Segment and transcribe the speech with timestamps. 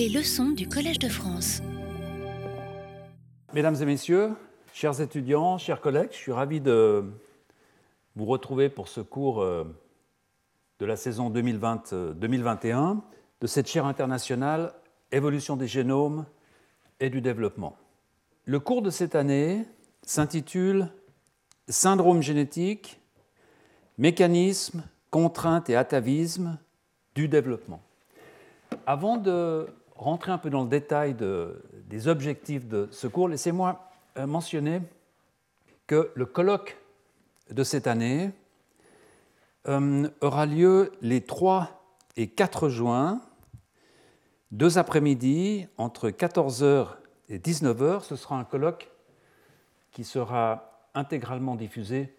[0.00, 1.60] Les leçons du Collège de France.
[3.52, 4.30] Mesdames et messieurs,
[4.72, 7.04] chers étudiants, chers collègues, je suis ravi de
[8.16, 9.64] vous retrouver pour ce cours euh,
[10.78, 13.00] de la saison 2020-2021
[13.42, 14.72] de cette chaire internationale
[15.12, 16.24] Évolution des génomes
[16.98, 17.76] et du développement.
[18.46, 19.66] Le cours de cette année
[20.00, 20.88] s'intitule
[21.68, 23.02] Syndrome génétique,
[23.98, 26.58] mécanisme, contrainte et atavisme
[27.14, 27.82] du développement.
[28.86, 29.66] Avant de
[30.00, 34.80] rentrer un peu dans le détail des objectifs de ce cours, laissez-moi euh, mentionner
[35.86, 36.78] que le colloque
[37.50, 38.30] de cette année
[39.68, 41.68] euh, aura lieu les 3
[42.16, 43.20] et 4 juin,
[44.52, 46.88] deux après-midi, entre 14h
[47.28, 48.02] et 19h.
[48.02, 48.90] Ce sera un colloque
[49.92, 52.16] qui sera intégralement diffusé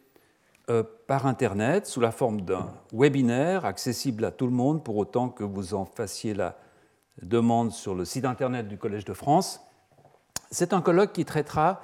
[0.70, 5.29] euh, par Internet sous la forme d'un webinaire accessible à tout le monde pour autant
[5.29, 6.55] que vous en fassiez la
[7.21, 9.61] demande sur le site Internet du Collège de France.
[10.49, 11.81] C'est un colloque qui traitera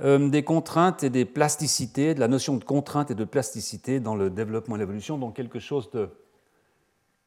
[0.00, 4.16] euh, des contraintes et des plasticités, de la notion de contrainte et de plasticité dans
[4.16, 6.08] le développement et l'évolution, donc quelque chose de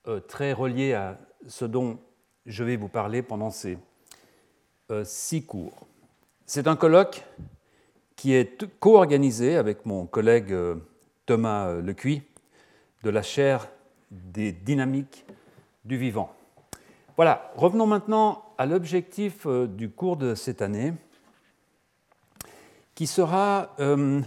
[0.08, 2.00] euh, très relié à ce dont
[2.46, 3.78] je vais vous parler pendant ces
[5.04, 5.86] six cours.
[6.46, 7.26] C'est un colloque
[8.16, 10.76] qui est co-organisé avec mon collègue euh,
[11.26, 12.24] Thomas euh, Lecuy
[13.04, 13.70] de la chaire
[14.12, 15.26] des dynamiques
[15.86, 16.34] du vivant.
[17.18, 20.94] Voilà, revenons maintenant à l'objectif euh, du cours de cette année,
[22.94, 24.24] qui sera de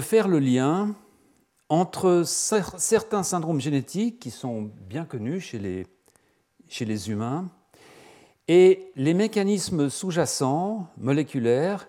[0.00, 0.94] faire le lien
[1.70, 5.86] entre certains syndromes génétiques qui sont bien connus chez les,
[6.68, 7.48] chez les humains
[8.48, 11.88] et les mécanismes sous-jacents, moléculaires,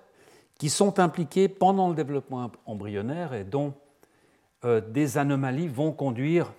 [0.58, 3.74] qui sont impliqués pendant le développement embryonnaire et dont
[4.64, 6.54] euh, des anomalies vont conduire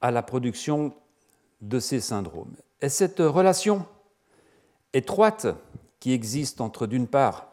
[0.00, 0.94] à la production
[1.64, 2.54] de ces syndromes.
[2.80, 3.86] Et cette relation
[4.92, 5.46] étroite
[5.98, 7.52] qui existe entre, d'une part,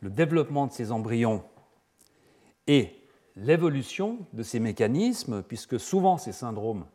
[0.00, 1.44] le développement de ces embryons
[2.66, 3.02] et
[3.36, 6.86] l'évolution de ces mécanismes, puisque souvent ces syndromes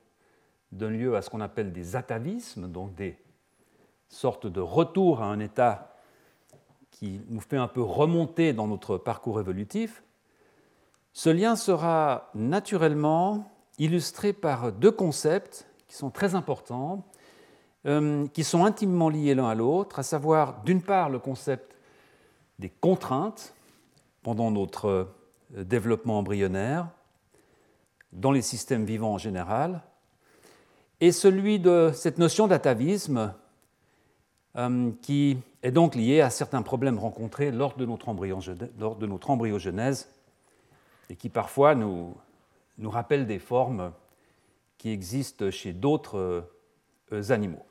[0.72, 3.18] donnent lieu à ce qu'on appelle des atavismes, donc des
[4.08, 5.96] sortes de retours à un état
[6.90, 10.04] qui nous fait un peu remonter dans notre parcours évolutif,
[11.14, 17.04] ce lien sera naturellement illustré par deux concepts qui sont très importants,
[17.86, 21.76] euh, qui sont intimement liés l'un à l'autre, à savoir d'une part le concept
[22.60, 23.54] des contraintes
[24.24, 26.88] pendant notre euh, développement embryonnaire,
[28.14, 29.82] dans les systèmes vivants en général,
[31.02, 33.34] et celui de cette notion d'atavisme
[34.58, 38.10] euh, qui est donc lié à certains problèmes rencontrés lors de notre,
[39.30, 40.10] embryogenèse
[41.10, 42.16] et qui parfois nous,
[42.78, 43.92] nous rappellent des formes
[44.80, 46.48] qui existent chez d'autres
[47.12, 47.64] euh, animaux.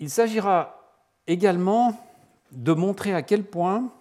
[0.00, 0.96] Il s'agira
[1.28, 1.94] également
[2.50, 3.92] de montrer à quel point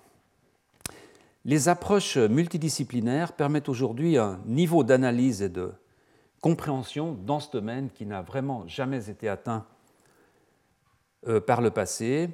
[1.45, 5.71] les approches multidisciplinaires permettent aujourd'hui un niveau d'analyse et de
[6.41, 9.65] compréhension dans ce domaine qui n'a vraiment jamais été atteint
[11.27, 12.29] euh, par le passé,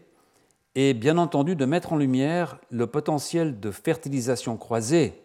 [0.75, 5.21] et bien entendu de mettre en lumière le potentiel de fertilisation croisée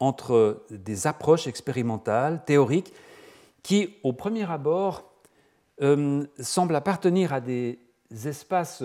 [0.00, 2.92] entre des approches expérimentales, théoriques,
[3.62, 5.12] qui, au premier abord,
[5.82, 7.78] euh, semblent appartenir à des
[8.10, 8.82] espaces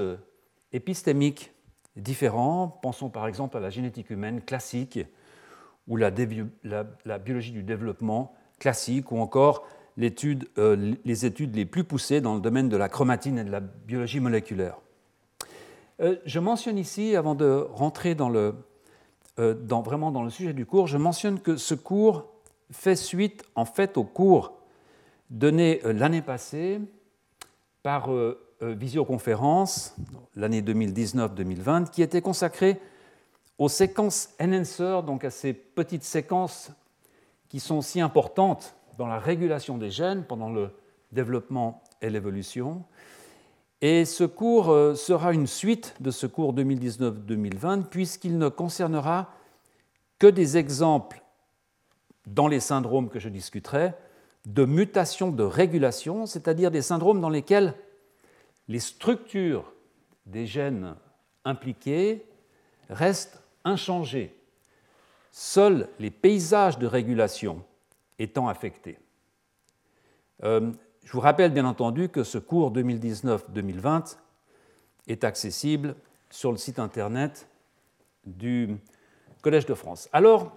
[0.71, 1.51] épistémiques
[1.95, 2.79] différents.
[2.81, 4.99] Pensons par exemple à la génétique humaine classique
[5.87, 12.35] ou la, biologie du développement classique ou encore euh, les études les plus poussées dans
[12.35, 14.77] le domaine de la chromatine et de la biologie moléculaire.
[16.01, 20.87] Euh, je mentionne ici, avant de rentrer euh, dans, vraiment dans le sujet du cours,
[20.87, 22.25] je mentionne que ce cours
[22.71, 24.53] fait suite en fait au cours
[25.29, 26.79] donné l'année passée
[27.83, 28.09] par
[28.61, 29.95] visioconférence,
[30.35, 32.79] l'année 2019-2020, qui était consacré
[33.57, 36.71] aux séquences enhancer, donc à ces petites séquences
[37.49, 40.71] qui sont si importantes dans la régulation des gènes pendant le
[41.11, 42.83] développement et l'évolution.
[43.81, 49.29] Et ce cours euh, sera une suite de ce cours 2019-2020 puisqu'il ne concernera
[50.17, 51.21] que des exemples
[52.25, 53.93] dans les syndromes que je discuterai
[54.45, 57.73] de mutations de régulation, c'est-à-dire des syndromes dans lesquels
[58.67, 59.71] les structures
[60.25, 60.95] des gènes
[61.43, 62.25] impliqués
[62.89, 64.35] restent inchangées.
[65.31, 67.63] Seuls les paysages de régulation
[68.19, 68.97] étant affectés.
[70.43, 70.71] Euh,
[71.03, 74.17] je vous rappelle bien entendu que ce cours 2019-2020
[75.07, 75.95] est accessible
[76.29, 77.47] sur le site internet
[78.25, 78.75] du
[79.41, 80.09] Collège de France.
[80.13, 80.55] Alors,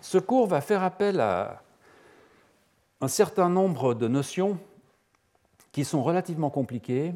[0.00, 1.62] ce cours va faire appel à
[3.02, 4.58] un certain nombre de notions
[5.72, 7.12] qui sont relativement compliqués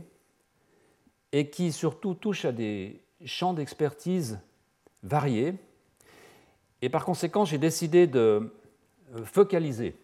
[1.30, 4.40] et qui surtout touchent à des champs d'expertise
[5.04, 5.54] variés.
[6.82, 8.52] Et par conséquent, j'ai décidé de
[9.14, 9.94] euh, focaliser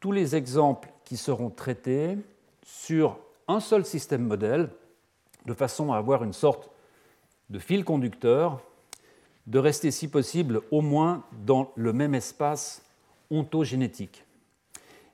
[0.00, 2.18] tous les exemples qui seront traités
[2.64, 4.68] sur un seul système modèle,
[5.46, 6.70] de façon à avoir une sorte
[7.50, 8.60] de fil conducteur,
[9.46, 12.82] de rester si possible au moins dans le même espace
[13.30, 14.24] ontogénétique.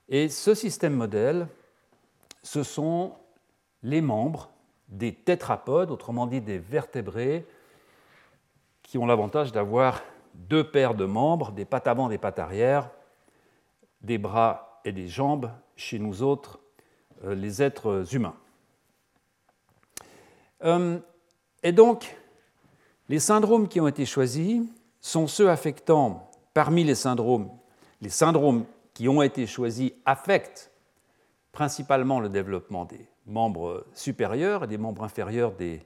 [0.09, 1.49] Et ce système modèle,
[2.43, 3.15] ce sont
[3.83, 4.51] les membres
[4.89, 7.47] des tétrapodes, autrement dit des vertébrés,
[8.83, 10.03] qui ont l'avantage d'avoir
[10.35, 12.91] deux paires de membres, des pattes avant, des pattes arrière,
[14.03, 16.61] des bras et des jambes chez nous autres,
[17.25, 18.37] euh, les êtres humains.
[20.65, 20.99] Euh,
[21.63, 22.17] et donc,
[23.09, 24.63] les syndromes qui ont été choisis
[25.01, 27.51] sont ceux affectant, parmi les syndromes,
[28.01, 30.73] les syndromes qui ont été choisis affectent
[31.53, 35.85] principalement le développement des membres supérieurs et des membres inférieurs des,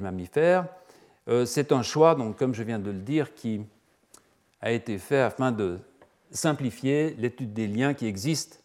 [0.00, 0.66] mammifères.
[1.28, 3.62] Euh, c'est un choix, donc, comme je viens de le dire, qui
[4.60, 5.78] a été fait afin de
[6.30, 8.58] simplifier l'étude des liens qui existent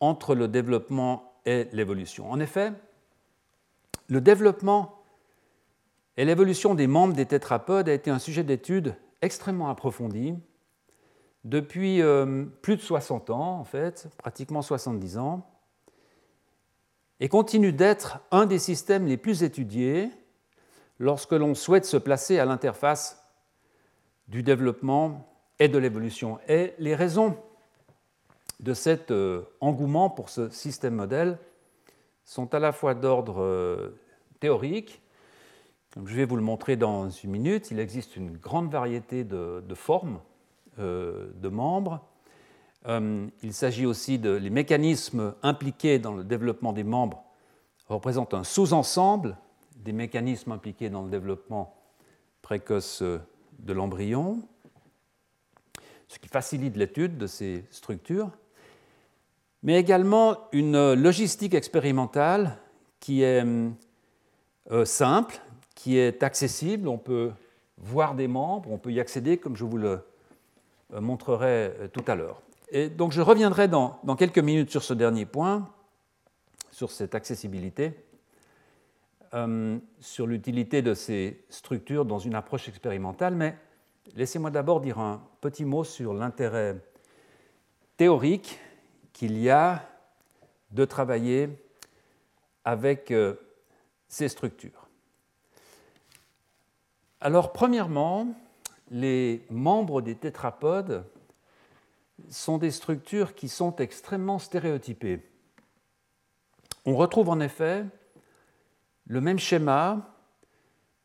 [0.00, 2.30] entre le développement et l'évolution.
[2.30, 2.72] En effet,
[4.08, 5.02] le développement
[6.16, 10.34] et l'évolution des membres des tétrapodes a été un sujet d'étude extrêmement approfondi
[11.44, 15.46] depuis euh, plus de 60 ans, en fait, pratiquement 70 ans,
[17.20, 20.10] et continue d'être un des systèmes les plus étudiés
[20.98, 23.22] lorsque l'on souhaite se placer à l'interface
[24.28, 25.26] du développement
[25.58, 26.38] et de l'évolution.
[26.48, 27.36] Et les raisons
[28.60, 31.38] de cet euh, engouement pour ce système modèle
[32.24, 33.98] sont à la fois d'ordre euh,
[34.38, 35.02] théorique,
[35.92, 39.74] comme je vais vous le montrer dans une minute, il existe une grande variété de,
[39.74, 40.20] formes
[40.80, 42.00] de membres.
[42.86, 47.22] il s'agit aussi de les mécanismes impliqués dans le développement des membres
[47.88, 49.36] représentent un sous-ensemble
[49.76, 51.74] des mécanismes impliqués dans le développement
[52.42, 54.42] précoce de l'embryon,
[56.08, 58.30] ce qui facilite l'étude de ces structures
[59.62, 62.56] mais également une logistique expérimentale
[62.98, 63.44] qui est
[64.70, 65.40] euh, simple,
[65.74, 66.88] qui est accessible.
[66.88, 67.30] On peut
[67.78, 69.98] voir des membres, on peut y accéder comme je vous le euh,
[70.92, 72.42] montrerai euh, tout à l'heure.
[72.70, 75.68] Et donc je reviendrai dans, quelques minutes sur ce dernier point,
[76.70, 77.92] sur cette accessibilité,
[80.00, 83.56] sur l'utilité de ces structures dans une approche expérimentale, mais
[84.14, 86.76] laissez-moi d'abord dire un petit mot sur l'intérêt
[87.96, 88.58] théorique
[89.12, 89.86] qu'il y a
[90.70, 91.48] de travailler
[92.64, 93.34] avec euh,
[94.08, 94.88] ces structures.
[97.20, 98.28] Alors, premièrement,
[98.90, 101.04] les membres des tétrapodes
[102.28, 105.22] sont des structures qui sont extrêmement stéréotypées.
[106.84, 107.84] On retrouve en effet
[109.06, 110.14] le même schéma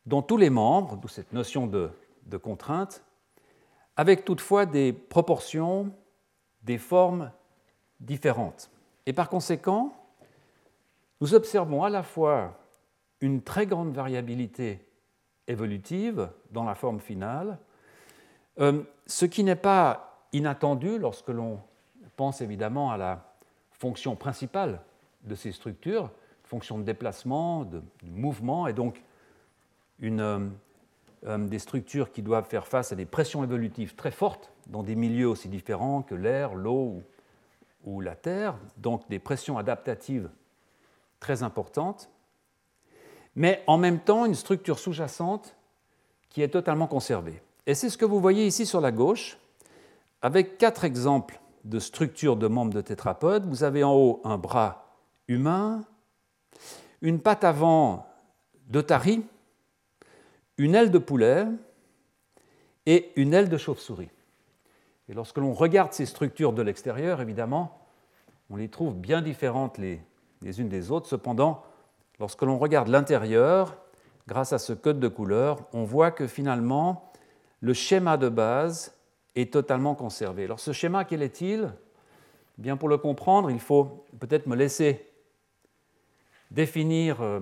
[0.06, 1.92] dans tous les membres, d'où cette notion de,
[2.38, 3.04] contrainte,
[3.96, 5.92] avec toutefois des proportions,
[6.64, 7.32] des formes
[8.00, 8.70] différentes.
[9.06, 9.96] Et par conséquent,
[11.22, 12.60] nous observons à la fois
[13.22, 14.86] une très grande variabilité
[15.48, 17.58] évolutive dans la forme finale,
[18.60, 21.60] euh, ce qui n'est pas inattendu lorsque l'on
[22.16, 23.34] pense évidemment à la
[23.72, 24.82] fonction principale
[25.24, 26.12] de ces structures,
[26.44, 29.02] fonction de déplacement, de, mouvement, et donc
[30.00, 30.40] une, euh,
[31.26, 34.96] euh, des structures qui doivent faire face à des pressions évolutives très fortes dans des
[34.96, 37.02] milieux aussi différents que l'air, l'eau
[37.84, 40.30] ou la Terre, donc des pressions adaptatives
[41.20, 42.10] très importantes,
[43.36, 45.56] mais en même temps une structure sous-jacente
[46.30, 47.42] qui est totalement conservée.
[47.68, 49.38] Et c'est ce que vous voyez ici sur la gauche,
[50.22, 53.46] avec quatre exemples de structures de membres de tétrapodes.
[53.48, 55.84] Vous avez en haut un bras humain,
[57.02, 58.08] une patte avant
[58.68, 59.26] d'otarie,
[60.58, 61.48] une aile de poulet
[62.86, 64.10] et une aile de chauve-souris.
[65.10, 67.80] Et lorsque l'on regarde ces structures de l'extérieur, évidemment,
[68.50, 70.02] on les trouve bien différentes les,
[70.60, 71.08] unes des autres.
[71.08, 71.64] Cependant,
[72.20, 73.78] lorsque l'on regarde l'intérieur,
[74.28, 77.12] grâce à ce code de couleur, on voit que finalement,
[77.62, 78.96] le schéma de base
[79.36, 80.46] est totalement conservé.
[80.46, 81.74] Alors ce schéma, quel est-il?
[82.58, 85.08] Eh Bien pour le comprendre, il faut peut-être me laisser
[86.52, 87.40] définir euh,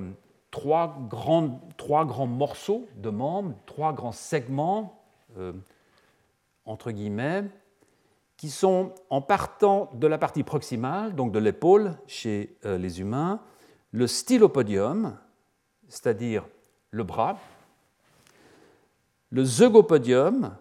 [0.50, 5.04] trois, grands, morceaux de membres, trois grands segments
[5.38, 5.54] euh,
[6.66, 7.44] entre guillemets,
[8.38, 13.42] qui sont en partant de la partie proximale, donc de l'épaule chez euh, les humains,
[13.92, 15.18] le stylopodium,
[15.88, 16.46] c'est-à-dire
[16.92, 17.38] le bras,
[19.34, 20.56] le zeugopodium,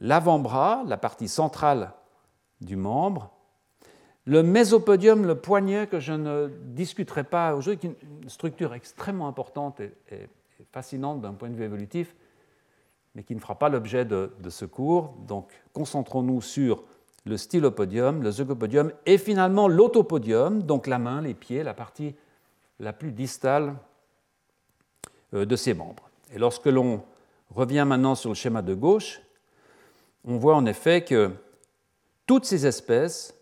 [0.00, 1.92] l'avant-bras, la partie centrale
[2.60, 3.30] du membre,
[4.24, 9.28] le mésopodium, le poignet, que je ne discuterai pas aujourd'hui, qui est une structure extrêmement
[9.28, 9.92] importante et,
[10.72, 12.16] fascinante d'un point de vue évolutif,
[13.14, 15.14] mais qui ne fera pas l'objet de, ce cours.
[15.28, 16.82] Donc concentrons-nous sur
[17.24, 22.16] le stylopodium, le zygopodium et finalement l'autopodium, donc la main, les pieds, la partie
[22.80, 23.76] la plus distale
[25.34, 26.10] euh, de ces membres.
[26.34, 27.02] Et lorsque l'on
[27.54, 29.20] revient maintenant sur le schéma de gauche,
[30.24, 31.30] on voit en effet que
[32.26, 33.34] toutes ces espèces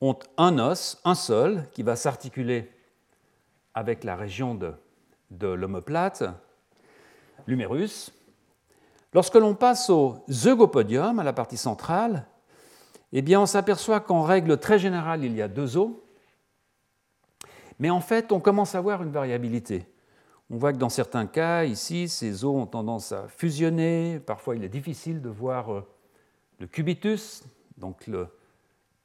[0.00, 2.70] ont un os, un seul, qui va s'articuler
[3.74, 4.72] avec la région de,
[5.30, 6.24] de l'omoplate,
[7.46, 8.12] l'humérus.
[9.12, 12.26] Lorsque l'on passe au zygopodium, à la partie centrale,
[13.12, 15.90] eh bien, on s'aperçoit qu'en règle très générale, il y a deux os,
[17.80, 19.86] mais en fait, on commence à voir une variabilité.
[20.52, 24.18] On voit que dans certains cas, ici, ces os ont tendance à fusionner.
[24.18, 25.86] Parfois, il est difficile de voir euh,
[26.58, 27.44] le cubitus,
[27.78, 28.10] donc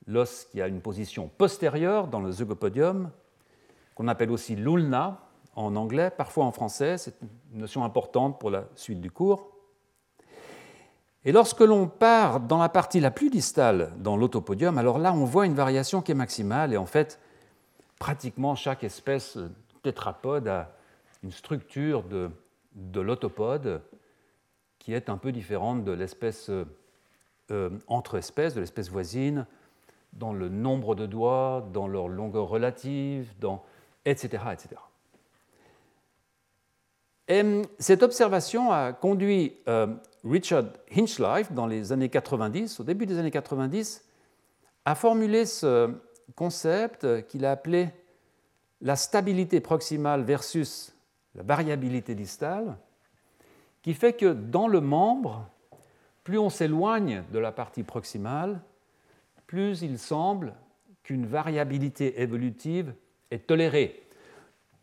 [0.08, 3.12] l'os qui a une position postérieure dans le zygopodium,
[3.94, 5.22] qu'on appelle aussi l'ulna
[5.56, 7.16] en anglais, parfois en français, c'est
[7.54, 9.52] une notion importante pour la suite du cours.
[11.25, 15.25] Et lorsque l'on part dans la partie la plus distale, dans l'autopodium, alors là, on
[15.25, 17.20] voit une variation qui est maximale, et en fait,
[18.00, 19.38] pratiquement chaque espèce
[19.84, 20.75] tétrapode a
[21.32, 22.29] structure de,
[22.74, 23.82] de l'autopode
[24.79, 26.51] qui est un peu différente de l'espèce
[27.51, 29.46] euh, entre espèces, de l'espèce voisine,
[30.13, 33.32] dans le nombre de doigts, dans leur longueur relative,
[34.05, 34.44] etc.
[34.51, 34.82] etc.
[37.27, 37.44] Et
[37.77, 39.88] cette observation a conduit euh,
[40.24, 40.65] Richard
[40.96, 44.03] Hinchlife dans les années 90, au début des années 90,
[44.86, 45.91] à formuler ce
[46.36, 47.89] concept qu'il a appelé
[48.82, 50.95] la stabilité proximale versus
[51.36, 52.77] la variabilité distale,
[53.82, 55.48] qui fait que dans le membre,
[56.24, 58.62] plus on s'éloigne de la partie proximale,
[59.46, 60.56] plus il semble
[61.04, 62.94] qu'une variabilité évolutive
[63.30, 64.08] est tolérée,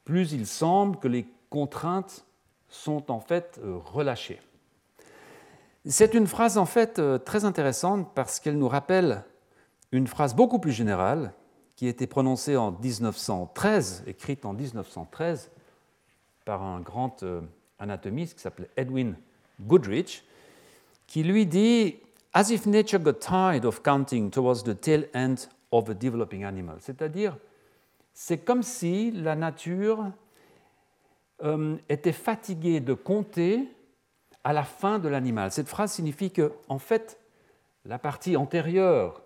[0.04, 2.25] plus il semble que les contraintes
[2.68, 4.40] sont en fait euh, relâchées.
[5.85, 9.25] C'est une phrase en fait euh, très intéressante parce qu'elle nous rappelle
[9.90, 11.35] une phrase beaucoup plus générale
[11.75, 15.50] qui a été prononcée en 1913, écrite en 1913
[16.44, 17.40] par un grand euh,
[17.78, 19.16] anatomiste qui s'appelait Edwin
[19.61, 20.25] Goodrich,
[21.06, 21.96] qui lui dit
[22.32, 25.37] as if nature got tired of counting towards the tail end
[25.70, 26.76] of a developing animal.
[26.80, 27.37] C'est-à-dire,
[28.14, 30.11] c'est comme si la nature
[31.42, 33.68] euh, était fatiguée de compter
[34.44, 35.50] à la fin de l'animal.
[35.50, 37.18] Cette phrase signifie que, en fait,
[37.84, 39.22] la partie antérieure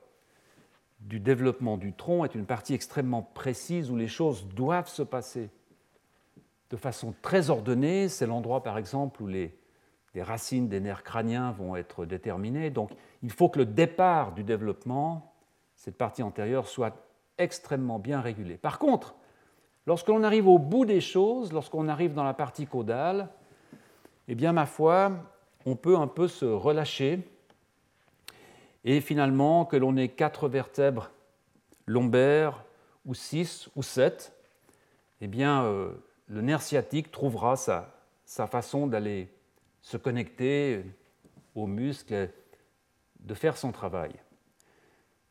[1.00, 5.50] du développement du tronc est une partie extrêmement précise où les choses doivent se passer
[6.70, 8.08] de façon très ordonnée.
[8.08, 9.52] C'est l'endroit, par exemple, où les
[10.22, 12.70] racines des nerfs crâniens vont être déterminées.
[12.70, 12.90] Donc
[13.22, 15.34] il faut que le départ du développement,
[15.74, 16.96] cette partie antérieure, soit
[17.38, 18.56] extrêmement bien régulée.
[18.56, 19.14] Par contre,
[19.86, 23.28] lorsque l'on arrive au bout des choses, lorsqu'on arrive dans la partie caudale,
[24.28, 25.12] eh bien, ma foi,
[25.66, 27.28] on peut un peu se relâcher
[28.84, 31.10] et finalement que l'on ait quatre vertèbres
[31.86, 32.64] lombaires
[33.04, 34.32] ou six ou sept,
[35.20, 35.90] eh bien, euh,
[36.28, 37.92] le nerf sciatique trouvera sa,
[38.24, 39.32] façon d'aller
[39.80, 40.84] se connecter
[41.54, 42.30] aux muscles,
[43.20, 44.12] de faire son travail.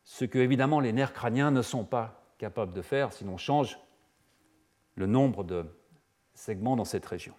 [0.04, 3.78] Ce que évidemment les nerfs crâniens ne sont pas capables de faire si l'on change
[4.94, 5.66] le nombre de
[6.34, 7.34] segments dans cette région.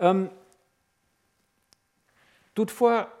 [0.00, 0.30] Hum,
[2.54, 3.12] toutefois,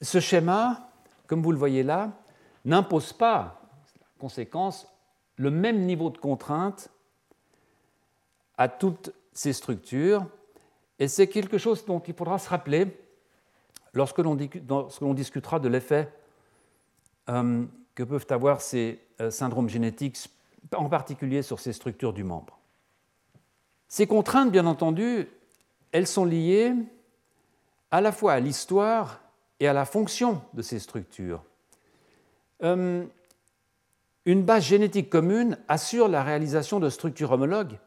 [0.00, 0.90] ce schéma,
[1.26, 2.12] comme vous le voyez là,
[2.64, 3.62] n'impose pas,
[4.18, 4.86] conséquence,
[5.36, 6.90] le même niveau de contrainte
[8.58, 10.26] à toutes ces structures
[10.98, 12.86] et c'est quelque chose dont il faudra se rappeler
[13.92, 16.12] lorsque l'on discutera de l'effet
[17.28, 20.30] euh, que peuvent avoir ces euh, syndromes génétiques,
[20.74, 22.58] en particulier sur ces structures du membre.
[23.88, 25.28] Ces contraintes, bien entendu,
[25.92, 26.74] elles sont liées
[27.90, 29.20] à la fois à l'histoire
[29.60, 31.42] et à la fonction de ces structures.
[32.62, 33.04] Euh,
[34.24, 37.78] une base génétique commune assure la réalisation de structures homologues,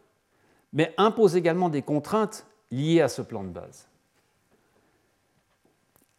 [0.74, 3.88] mais impose également des contraintes liés à ce plan de base.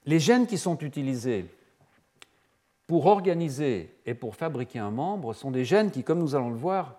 [0.06, 1.46] Les gènes qui sont utilisés
[2.86, 6.56] pour organiser et pour fabriquer un membre sont des gènes qui, comme nous allons le
[6.56, 6.96] voir,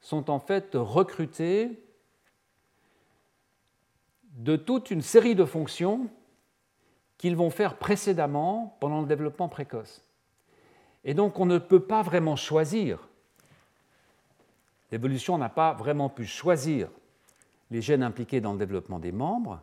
[0.00, 1.82] sont en fait recrutés
[4.34, 6.08] de toute une série de fonctions
[7.18, 10.04] qu'ils vont faire précédemment pendant le développement précoce.
[11.04, 13.08] Et donc on ne peut pas vraiment choisir.
[14.92, 16.88] L'évolution n'a pas vraiment pu choisir
[17.70, 19.60] les gènes impliqués dans le développement des membres,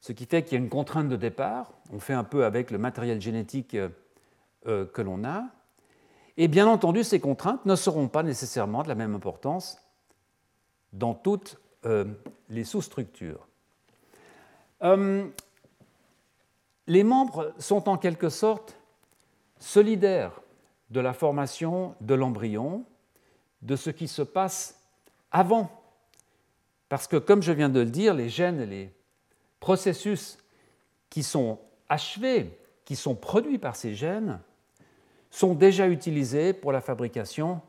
[0.00, 1.72] ce qui fait qu'il y a une contrainte de départ.
[1.92, 5.44] On fait un peu avec le matériel génétique euh, que l'on a.
[6.36, 9.78] Et bien entendu, ces contraintes ne seront pas nécessairement de la même importance
[10.92, 12.04] dans toutes euh,
[12.48, 13.46] les sous-structures.
[14.82, 15.28] Euh,
[16.86, 18.78] les membres sont en quelque sorte
[19.58, 20.40] solidaires
[20.90, 22.84] de la formation de l'embryon,
[23.64, 24.80] de ce qui se passe
[25.30, 25.70] avant.
[26.88, 28.94] Parce que, comme je viens de le dire, les gènes les
[29.58, 30.38] processus
[31.10, 34.40] qui sont achevés, qui sont produits par ces gènes,
[35.30, 37.60] sont déjà utilisés pour la fabrication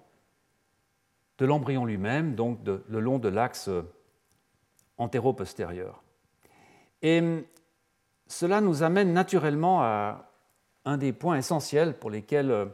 [1.37, 3.69] de l'embryon lui-même, donc le long de l'axe
[4.97, 6.03] antéro-postérieur.
[7.01, 7.21] Et
[8.27, 10.31] cela nous amène naturellement à
[10.85, 12.69] un des points essentiels pour lesquels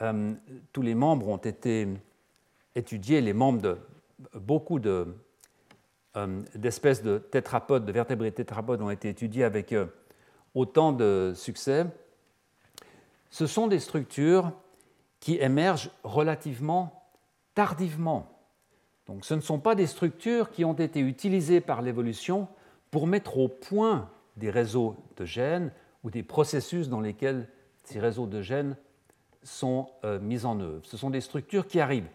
[0.00, 0.34] euh, euh,
[0.72, 1.88] tous les membres ont été
[2.74, 3.78] étudiés, les membres de
[4.34, 5.14] beaucoup de,
[6.16, 9.74] euh, d'espèces de tétrapodes, de vertébrés tétrapodes ont été étudiés avec
[10.54, 11.86] autant de succès.
[13.30, 14.52] Ce sont des structures
[15.20, 17.08] qui émergent relativement
[17.54, 18.40] tardivement.
[19.06, 22.48] Donc ce ne sont pas des structures qui ont été utilisées par l'évolution
[22.90, 27.48] pour mettre au point des réseaux de gènes ou des processus dans lesquels
[27.84, 28.76] ces réseaux de gènes
[29.42, 30.84] sont euh, mis en œuvre.
[30.84, 32.08] Ce sont des structures qui arrivent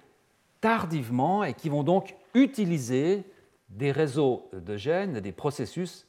[0.62, 3.24] tardivement et qui vont donc utiliser
[3.70, 6.08] des réseaux de gènes, des processus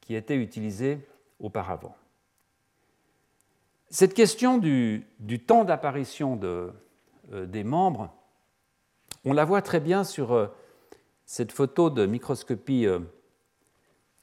[0.00, 1.06] qui étaient utilisés
[1.40, 1.94] auparavant.
[3.90, 5.04] Cette question du,
[5.46, 6.72] temps d'apparition euh,
[7.46, 8.12] des membres,
[9.24, 10.46] on la voit très bien sur euh,
[11.24, 12.86] cette photo de microscopie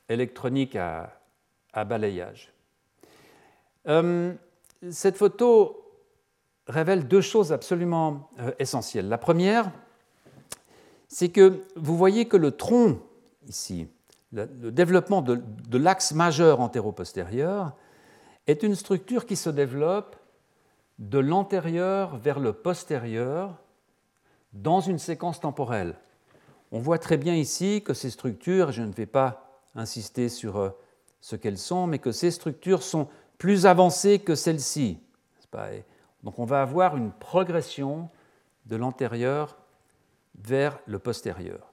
[0.10, 1.20] électronique à,
[1.86, 2.52] balayage.
[4.90, 5.85] Cette photo
[6.68, 9.10] révèle deux choses absolument euh, essentielles.
[9.10, 9.72] La première,
[11.08, 13.00] c'est que vous voyez que le tronc,
[13.48, 13.88] ici,
[14.32, 17.74] le, développement de, l'axe majeur antéro-postérieur,
[18.48, 20.16] est une structure qui se développe
[21.00, 23.56] de l'antérieur vers le postérieur
[24.54, 25.96] dans une séquence temporelle.
[26.72, 30.70] On voit très bien ici que ces structures, je ne vais pas insister sur euh,
[31.22, 35.00] ce qu'elles sont, mais que ces structures sont plus avancées que celles-ci.
[36.26, 38.10] Donc on va avoir une progression
[38.66, 39.56] de l'antérieur
[40.38, 41.72] vers le postérieur.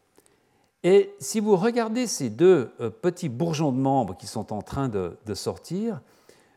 [0.84, 4.88] Et si vous regardez ces deux euh, petits bourgeons de membres qui sont en train
[4.88, 6.00] de, sortir,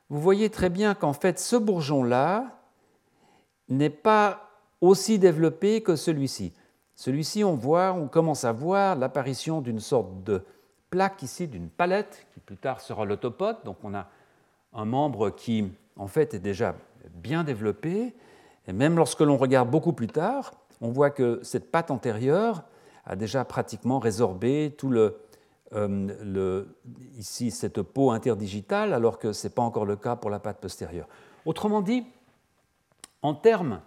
[0.09, 2.59] vous voyez très bien qu'en fait ce bourgeon-là
[3.69, 4.49] n'est pas
[4.81, 6.53] aussi développé que celui-ci.
[6.95, 10.43] Celui-ci, on voit, on commence à voir l'apparition d'une sorte de
[10.89, 13.57] plaque ici d'une palette qui plus tard sera l'autopode.
[13.63, 14.07] Donc on a
[14.73, 16.75] un membre qui en fait est déjà
[17.13, 18.15] bien développé.
[18.67, 22.63] Et même lorsque l'on regarde beaucoup plus tard, on voit que cette patte antérieure
[23.05, 25.17] a déjà pratiquement résorbé tout le,
[25.73, 26.77] euh, le,
[27.17, 30.59] ici cette peau interdigitale, alors que ce n'est pas encore le cas pour la patte
[30.59, 31.07] postérieure.
[31.45, 32.05] Autrement dit,
[33.21, 33.81] en termes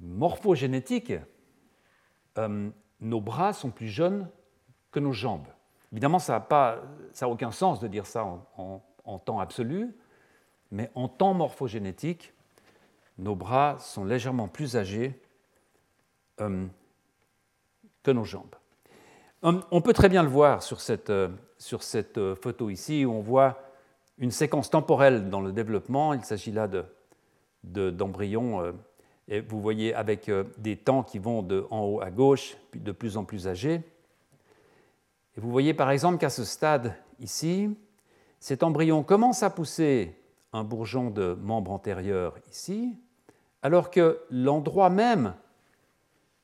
[0.00, 1.14] morphogénétiques,
[2.38, 4.28] euh, nos bras sont plus jeunes
[4.90, 5.46] que nos jambes.
[5.92, 8.24] Évidemment, ça n'a aucun sens de dire ça
[8.56, 9.92] en, temps absolu,
[10.70, 12.32] mais en temps morphogénétique,
[13.18, 15.20] nos bras sont légèrement plus âgés
[16.40, 16.66] euh,
[18.02, 18.54] que nos jambes.
[19.42, 21.28] Hum, on peut très bien le voir sur cette, euh,
[21.58, 23.60] sur cette, euh, photo ici, où on voit
[24.18, 26.14] une séquence temporelle dans le développement.
[26.14, 26.68] Il s'agit là
[27.64, 28.74] d'embryons, de,
[29.28, 33.16] et vous voyez avec des temps qui vont de en haut à gauche, de plus
[33.16, 33.82] en plus âgés.
[35.36, 37.70] Et vous voyez par exemple qu'à ce stade ici,
[38.40, 40.19] cet embryon commence à pousser
[40.52, 42.96] un bourgeon de membre antérieur ici,
[43.62, 45.34] alors que l'endroit même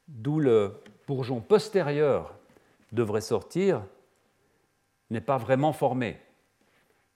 [0.08, 0.74] d'où le
[1.06, 2.34] bourgeon postérieur
[2.92, 3.82] devrait sortir
[5.10, 6.18] n'est pas vraiment formé.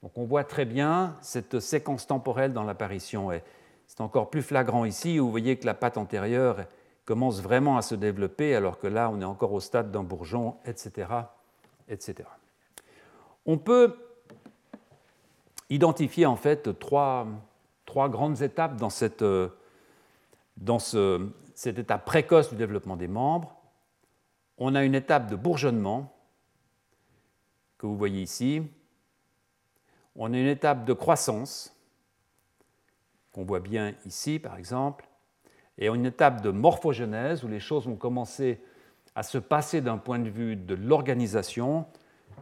[0.02, 3.30] Donc on voit très bien cette séquence temporelle dans l'apparition.
[3.86, 6.64] C'est encore plus flagrant ici où vous voyez que la patte antérieure
[7.04, 10.56] commence vraiment à se développer, alors que là on est encore au stade d'un bourgeon,
[10.64, 11.06] etc
[11.90, 12.28] etc.
[13.46, 13.96] On peut
[15.70, 17.26] identifier en fait trois,
[17.86, 19.24] trois grandes étapes dans, cette,
[20.56, 23.56] dans ce, cette étape précoce du développement des membres.
[24.58, 26.14] On a une étape de bourgeonnement
[27.78, 28.62] que vous voyez ici.
[30.16, 31.74] On a une étape de croissance
[33.32, 35.06] qu'on voit bien ici par exemple.
[35.78, 38.60] Et une étape de morphogenèse où les choses vont commencer
[39.14, 41.86] à se passer d'un point de vue de l'organisation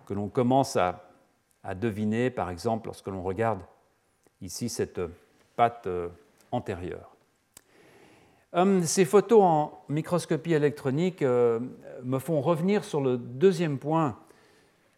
[0.06, 1.07] que l'on commence à,
[1.74, 3.60] deviner, par exemple, lorsque l'on regarde
[4.40, 5.00] ici cette
[5.56, 6.08] patte euh,
[6.52, 7.14] antérieure.
[8.52, 11.60] Hum, ces photos en microscopie électronique euh,
[12.02, 14.18] me font revenir sur le deuxième point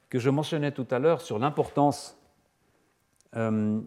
[0.08, 2.16] que je mentionnais tout à l'heure sur l'importance
[3.32, 3.84] hum,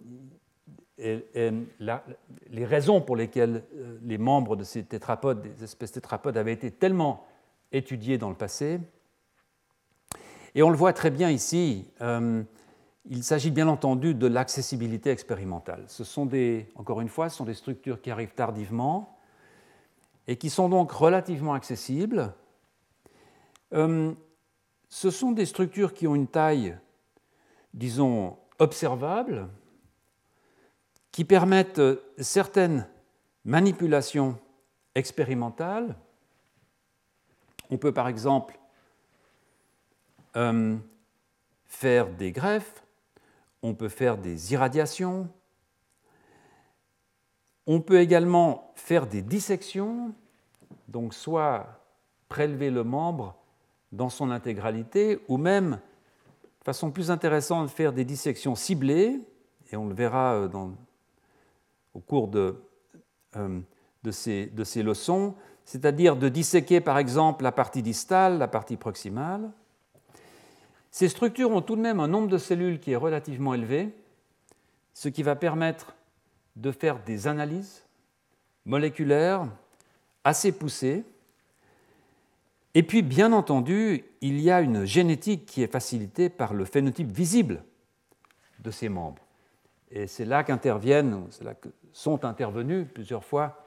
[0.97, 6.71] les raisons pour lesquelles euh, les membres de ces tétrapodes, des espèces tétrapodes, avaient été
[6.71, 7.25] tellement
[7.71, 8.79] étudiés dans le passé.
[10.55, 12.43] Et on le voit très bien ici, euh,
[13.05, 15.83] il s'agit bien entendu de l'accessibilité expérimentale.
[15.87, 19.17] Ce sont des, encore une fois, ce sont des structures qui arrivent tardivement
[20.27, 22.33] et qui sont donc relativement accessibles.
[23.73, 24.13] Euh,
[24.87, 26.77] ce sont des structures qui ont une taille,
[27.73, 29.49] disons, observable,
[31.11, 31.81] qui permettent
[32.17, 32.87] certaines
[33.43, 34.39] manipulations
[34.95, 35.95] expérimentales.
[37.69, 38.57] On peut par exemple
[40.35, 40.77] euh,
[41.65, 42.82] faire des greffes,
[43.63, 45.29] on peut faire des irradiations,
[47.65, 50.13] on peut également faire des dissections,
[50.89, 51.81] donc soit
[52.27, 53.35] prélever le membre
[53.93, 55.79] dans son intégralité, ou même,
[56.59, 59.21] de façon plus intéressante, faire des dissections ciblées,
[59.71, 60.49] et on le verra euh,
[61.93, 63.61] au cours euh,
[64.03, 69.51] de ces leçons, c'est-à-dire de disséquer par exemple la partie distale, la partie proximale.
[70.93, 73.89] Ces structures ont tout de même un nombre de cellules qui est relativement élevé,
[74.93, 75.95] ce qui va permettre
[76.55, 77.83] de faire des analyses
[78.63, 79.47] moléculaires
[80.23, 81.03] assez poussées.
[82.75, 87.11] Et puis, bien entendu, il y a une génétique qui est facilitée par le phénotype
[87.11, 87.63] visible
[88.59, 89.23] de ces membres.
[89.89, 93.65] Et c'est là qu'interviennent, c'est là que sont intervenus plusieurs fois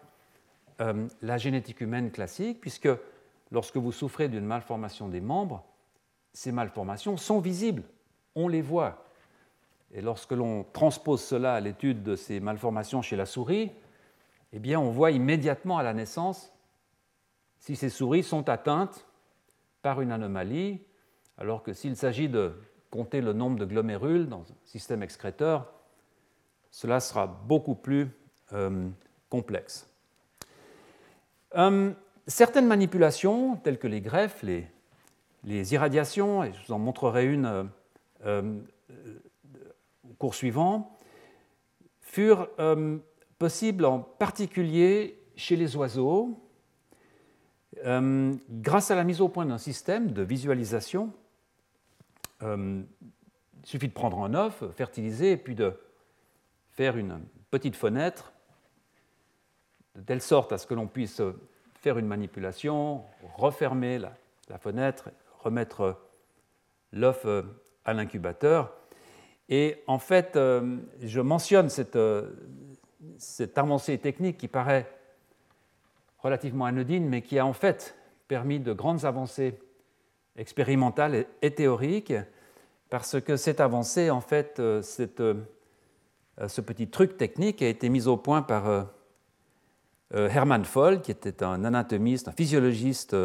[0.81, 2.89] euh, la génétique humaine classique, puisque
[3.51, 5.65] lorsque vous souffrez d'une malformation des membres,
[6.37, 7.83] ces malformations sont visibles,
[8.35, 9.07] on les voit.
[9.95, 13.73] Et lorsque l'on transpose cela à l'étude de ces malformations chez la souris,
[14.53, 16.53] eh bien, on voit immédiatement à la naissance
[17.59, 19.07] si ces souris sont atteintes
[19.81, 20.83] par une anomalie,
[21.39, 22.53] alors que s'il s'agit de
[22.91, 25.73] compter le nombre de glomérules dans un système excréteur,
[26.71, 28.11] cela sera beaucoup plus
[28.53, 28.91] euh,
[29.31, 29.89] complexe.
[31.57, 31.95] Euh,
[32.27, 34.69] certaines manipulations, telles que les greffes, les,
[35.47, 37.71] les, irradiations, et je vous en montrerai une
[38.25, 38.61] euh,
[40.09, 40.97] au cours suivant,
[42.01, 42.49] furent
[43.39, 46.41] possibles en particulier chez les oiseaux,
[47.85, 51.13] grâce à la mise au point d'un système de visualisation.
[52.43, 52.85] il
[53.65, 55.79] suffit de prendre un œuf, fertiliser, et puis de
[56.71, 58.33] faire une petite fenêtre
[59.97, 61.23] de telle sorte à ce que l'on puisse
[61.75, 63.05] faire une manipulation,
[63.37, 65.11] refermer la, fenêtre,
[65.47, 65.99] remettre
[66.93, 67.43] l'œuf euh,
[67.85, 68.73] à l'incubateur.
[69.49, 72.31] Et en fait, euh, je mentionne cette, euh,
[73.19, 74.87] cette avancée technique qui paraît
[76.19, 77.97] relativement anodine, mais qui a en fait
[78.29, 79.59] permis de grandes avancées
[80.37, 82.15] expérimentales et théoriques,
[82.91, 85.23] parce que cette avancée, en fait, cette
[86.41, 88.85] euh, ce petit truc technique a été mis au point par euh, euh,
[90.15, 93.17] Hermann Voll, qui était un anatomiste, un physiologiste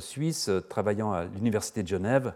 [0.00, 2.34] suisse travaillant à l'Université de Genève.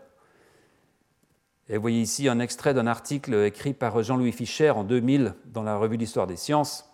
[1.69, 5.63] Et vous voyez ici un extrait d'un article écrit par Jean-Louis Fischer en 2000 dans
[5.63, 6.91] la Revue d'Histoire des Sciences,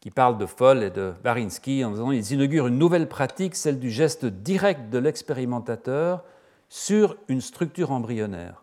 [0.00, 3.78] qui parle de Foll et de Barinsky en disant ils inaugurent une nouvelle pratique, celle
[3.78, 6.24] du geste direct de l'expérimentateur
[6.68, 8.62] sur une structure embryonnaire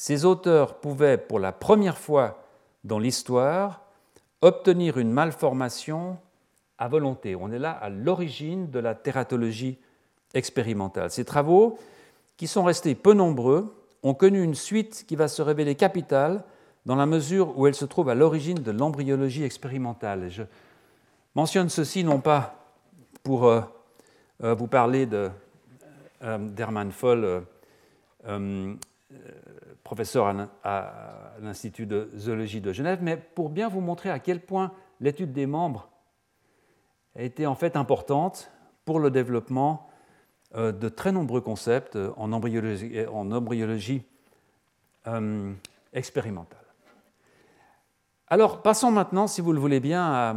[0.00, 2.42] ces auteurs pouvaient, pour la première fois
[2.84, 3.84] dans l'histoire,
[4.42, 6.18] obtenir une malformation
[6.78, 7.36] à volonté.
[7.36, 9.78] On est là à l'origine de la tératologie
[10.34, 11.10] expérimentale.
[11.10, 11.78] Ces travaux,
[12.36, 16.42] qui sont restés peu nombreux, ont connu une suite qui va se révéler capitale
[16.86, 20.30] dans la mesure où elle se trouve à l'origine de l'embryologie expérimentale.
[20.30, 20.42] je
[21.34, 22.56] mentionne ceci non pas
[23.22, 23.60] pour euh,
[24.42, 25.28] euh, vous parler euh,
[26.38, 27.42] d'Hermann Foll,
[29.84, 34.72] professeur à l'Institut de zoologie de Genève, mais pour bien vous montrer à quel point
[35.00, 35.88] l'étude des membres
[37.16, 38.50] a été en fait importante
[38.84, 39.88] pour le développement
[40.54, 44.02] euh, de très nombreux concepts en embryologie, en embryologie
[45.06, 45.52] euh,
[45.92, 46.58] expérimentale.
[48.28, 50.34] Alors passons maintenant, si vous le voulez bien, à,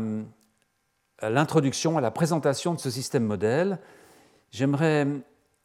[1.19, 3.79] à l'introduction, à la présentation de ce système modèle.
[4.51, 5.07] J'aimerais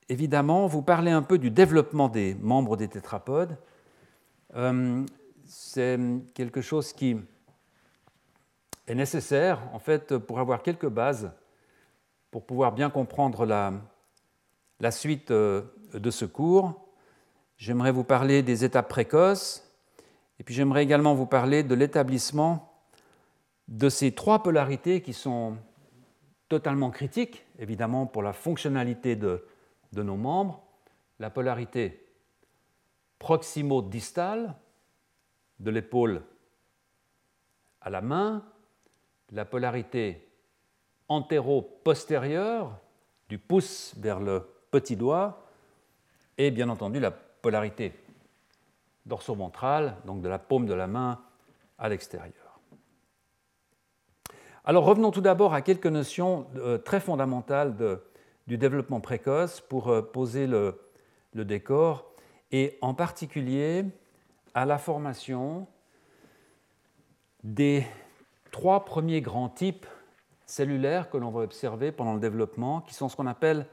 [0.08, 3.56] évidemment vous parler un peu du développement des membres des tétrapodes
[4.54, 5.04] euh,
[5.44, 5.98] c'est
[6.34, 7.16] quelque chose qui
[8.86, 11.30] est nécessaire, en fait, pour avoir quelques bases,
[12.30, 15.62] pour pouvoir bien comprendre la, suite euh,
[15.94, 16.88] de ce cours.
[17.56, 19.64] J'aimerais vous parler des étapes précoces,
[20.38, 22.72] et puis j'aimerais également vous parler de l'établissement
[23.68, 25.56] de ces trois polarités qui sont
[26.48, 29.44] totalement critiques, évidemment, pour la fonctionnalité de,
[29.92, 30.62] de nos membres.
[31.18, 32.06] La polarité
[33.18, 34.54] proximo-distale
[35.58, 36.22] de l'épaule
[37.80, 38.44] à la main,
[39.32, 40.28] la polarité
[41.08, 42.78] antéro-postérieure
[43.28, 45.44] du pouce vers le petit doigt
[46.36, 47.92] et bien entendu la polarité
[49.06, 51.20] dorso-ventrale, donc de la paume de la main
[51.78, 52.60] à l'extérieur.
[54.64, 57.74] Alors revenons tout d'abord à quelques notions euh, très fondamentales
[58.48, 60.74] du développement précoce pour euh, poser le
[61.34, 62.10] décor
[62.50, 63.84] et en particulier
[64.54, 65.68] à la formation
[67.44, 67.86] des
[68.50, 69.86] trois premiers grands types
[70.46, 73.66] cellulaires que l'on va observer pendant le développement, qui sont ce qu'on appelle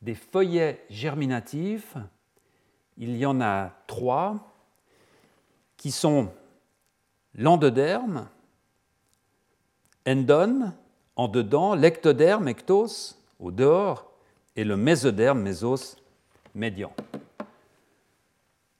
[0.00, 1.96] des feuillets germinatifs.
[2.96, 4.54] Il y en a trois,
[5.76, 6.32] qui sont
[7.34, 8.28] l'endoderme,
[10.08, 10.74] endone,
[11.16, 14.10] en dedans, l'ectoderme, ectos, au dehors,
[14.56, 15.96] et le mésoderme, mésos,
[16.54, 16.92] médian.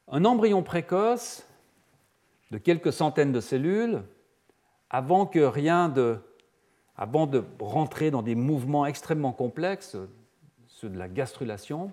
[0.08, 1.46] Un embryon précoce
[2.50, 4.02] de quelques centaines de cellules,
[4.90, 6.18] avant que rien de,
[6.96, 9.96] avant de rentrer dans des mouvements extrêmement complexes,
[10.66, 11.92] ceux de la gastrulation,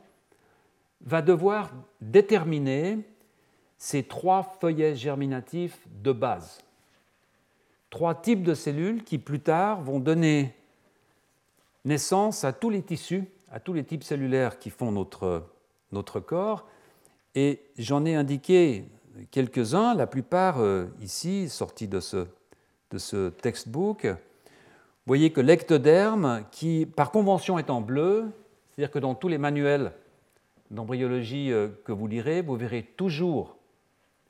[1.02, 3.00] va devoir déterminer
[3.78, 6.60] ces trois feuillets germinatifs de base.
[7.92, 10.56] Trois types de cellules qui plus tard vont donner
[11.86, 16.68] naissance à tous les tissus, à tous les types cellulaires qui font notre, corps.
[17.36, 18.86] Et j'en ai indiqué
[19.32, 22.28] quelques-uns, la plupart euh, ici, sortis de ce,
[22.92, 24.06] de textbook.
[24.06, 24.16] Vous
[25.06, 28.26] voyez que l'ectoderme, qui par convention est en bleu,
[28.72, 29.94] c'est-à-dire que dans tous les manuels
[30.72, 33.56] d'embryologie euh, que vous lirez, vous verrez toujours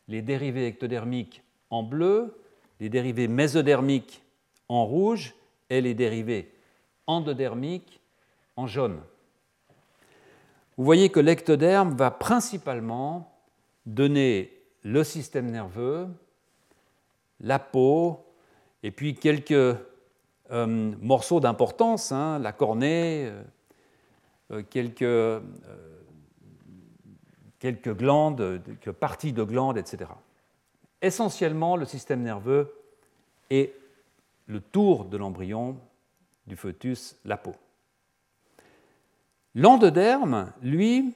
[0.07, 2.37] les dérivés ectodermiques en bleu,
[2.79, 4.23] les dérivés mésodermiques
[4.69, 5.35] en rouge
[5.69, 6.51] et les dérivés
[7.07, 8.01] endodermiques
[8.55, 8.99] en jaune.
[10.77, 13.33] Vous voyez que l'ectoderme va principalement
[13.85, 16.07] donner le système nerveux,
[17.39, 18.25] la peau,
[18.83, 23.43] et puis quelques euh, morceaux d'importance, hein, la cornée, euh,
[24.51, 25.43] euh, quelques,
[27.59, 30.11] quelques glandes, quelques parties de glandes, etc.
[31.01, 32.73] Essentiellement, le système nerveux
[33.49, 33.73] est
[34.45, 35.77] le tour de l'embryon,
[36.47, 37.53] du fœtus, la peau.
[39.53, 41.13] L'endoderme, lui,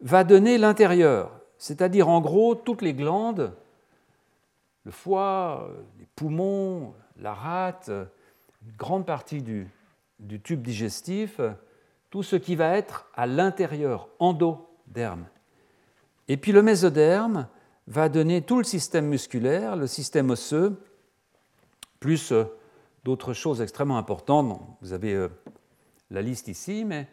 [0.00, 3.52] va donner l'intérieur, c'est-à-dire en gros toutes les glandes,
[4.84, 9.68] le foie, les poumons, la rate, une grande partie du,
[10.42, 11.40] tube digestif,
[12.10, 15.26] tout ce qui va être à l'intérieur, endoderme.
[16.28, 17.48] Et puis le mésoderme
[17.86, 20.80] va donner tout le système musculaire, le système osseux,
[22.00, 22.44] plus euh,
[23.04, 24.60] d'autres choses extrêmement importantes.
[24.80, 25.28] Vous avez euh,
[26.10, 27.08] la liste ici, mais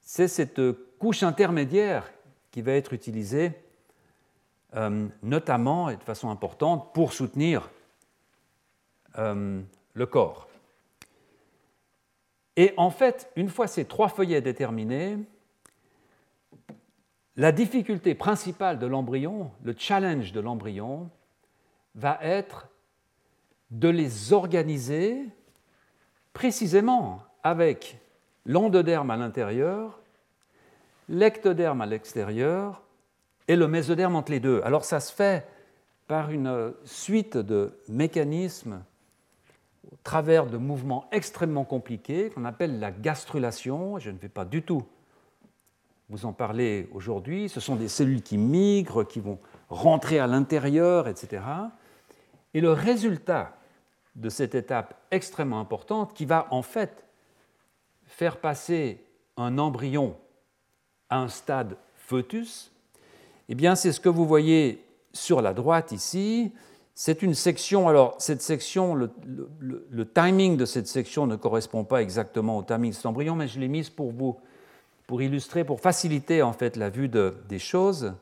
[0.00, 0.60] c'est cette
[0.98, 2.10] couche intermédiaire
[2.50, 3.52] qui va être utilisée
[4.76, 7.70] euh, notamment et de façon importante pour soutenir
[9.18, 9.60] euh,
[9.92, 10.48] le corps.
[12.56, 15.18] Et en fait, une fois ces trois feuillets déterminés,
[17.36, 21.08] la difficulté principale de l'embryon, le challenge de l'embryon,
[21.94, 22.68] va être
[23.74, 25.26] de les organiser
[26.32, 27.98] précisément avec
[28.46, 30.00] l'endoderme à l'intérieur,
[31.08, 32.82] l'ectoderme à l'extérieur
[33.48, 34.60] et le mésoderme entre les deux.
[34.64, 35.46] Alors ça se fait
[36.06, 38.80] par une suite de mécanismes
[39.90, 43.98] au travers de mouvements extrêmement compliqués qu'on appelle la gastrulation.
[43.98, 44.84] Je ne vais pas du tout
[46.10, 47.48] vous en parler aujourd'hui.
[47.48, 51.42] Ce sont des cellules qui migrent, qui vont rentrer à l'intérieur, etc.
[52.52, 53.56] Et le résultat
[54.16, 57.04] de cette étape extrêmement importante qui va en fait
[58.06, 59.04] faire passer
[59.36, 60.16] un embryon
[61.10, 62.70] à un stade fœtus,
[63.48, 66.52] eh bien, c'est ce que vous voyez sur la droite ici.
[66.94, 69.10] C'est une section, alors cette section, le,
[70.14, 73.58] timing de cette section ne correspond pas exactement au timing de cet embryon, mais je
[73.58, 74.38] l'ai mise pour vous,
[75.06, 78.14] pour illustrer, pour faciliter en fait la vue des choses.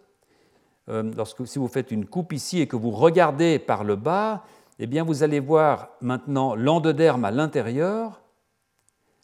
[0.88, 4.42] Euh, lorsque, si vous faites une coupe ici et que vous regardez par le bas,
[4.82, 8.20] eh bien vous allez voir maintenant l'endoderme à l'intérieur,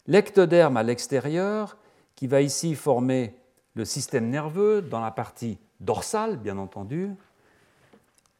[0.07, 1.75] l'ectoderme à l'extérieur,
[2.15, 3.35] qui va ici former
[3.73, 7.11] le système nerveux dans la partie dorsale, bien entendu,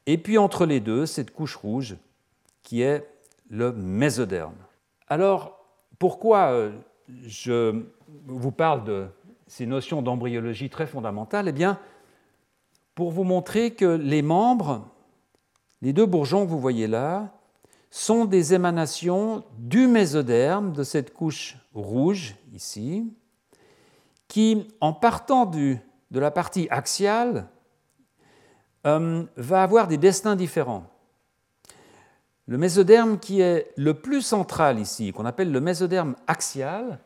[0.06, 1.98] et puis entre les deux, cette couche rouge
[2.64, 3.06] qui est
[3.50, 4.56] le mésoderme.
[5.10, 5.60] Alors,
[5.98, 6.72] pourquoi euh,
[7.26, 7.84] je
[8.28, 9.08] vous parle de
[9.46, 11.50] ces notions d'embryologie très fondamentales?
[11.50, 11.80] Eh bien,
[12.96, 14.88] pour vous montrer que les membres,
[15.82, 17.34] les deux bourgeons que vous voyez là,
[17.92, 23.12] sont des émanations du mésoderme, de cette couche rouge ici,
[24.28, 25.80] qui, en partant de
[26.12, 27.48] la partie axiale
[28.86, 30.86] euh, va avoir des destins différents.
[32.46, 37.00] le mésoderme qui est le plus central ici, qu'on appelle le mésoderme axial,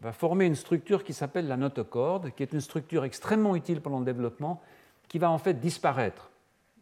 [0.00, 4.00] va former une structure qui s'appelle la notocorde, qui est une structure extrêmement utile pendant
[4.00, 4.60] le développement,
[5.08, 6.31] qui va en fait disparaître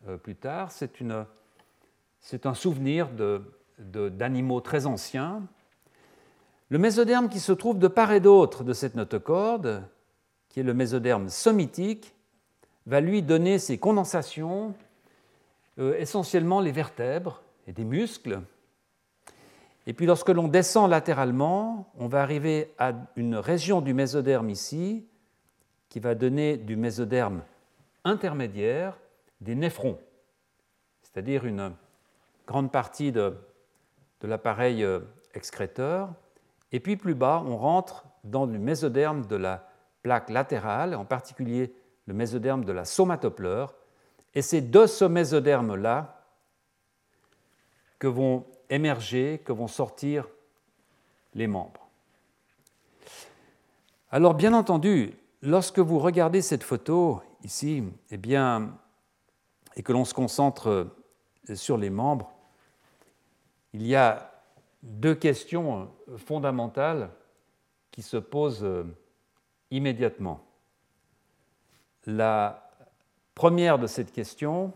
[0.09, 0.71] euh, plus tard.
[0.73, 3.09] C'est, un souvenir
[3.79, 5.43] d'animaux très anciens.
[6.69, 9.83] Le mésoderme qui se trouve de part et d'autre de cette notocorde,
[10.49, 12.15] qui est le mésoderme somitique,
[12.87, 14.75] va lui donner ses condensations,
[15.79, 18.41] euh, essentiellement les vertèbres, et des muscles.
[19.87, 25.07] Et puis lorsque l'on descend latéralement, on va arriver à une région du mésoderme ici
[25.89, 27.43] qui va donner du mésoderme
[28.05, 28.99] intermédiaire
[29.41, 29.99] des néphrons,
[31.03, 31.73] c'est-à-dire une
[32.47, 33.35] grande partie de,
[34.23, 35.01] l'appareil euh,
[35.35, 36.13] excréteur.
[36.73, 39.69] Et puis plus bas, on rentre dans le mésoderme de la
[40.03, 41.73] plaque latérale, en particulier
[42.07, 43.75] le mésoderme de la somatopleure.
[44.35, 46.25] Et c'est de ce mésoderme-là
[47.99, 50.29] que vont émerger, que vont sortir
[51.35, 51.89] les membres.
[54.11, 58.73] Alors bien entendu, lorsque vous regardez cette photo ici, eh bien,
[59.77, 60.89] et que l'on se concentre
[61.55, 62.33] sur les membres,
[63.73, 64.33] il y a
[64.83, 67.11] deux questions fondamentales
[67.91, 68.67] qui se posent
[69.71, 70.45] immédiatement.
[72.07, 72.71] La
[73.35, 74.73] première de cette question,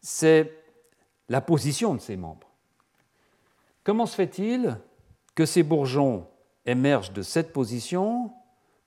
[0.00, 0.52] c'est
[1.28, 2.48] la position de ses membres.
[3.84, 4.78] Comment se fait-il
[5.34, 6.26] que ces bourgeons
[6.64, 8.32] émergent de cette position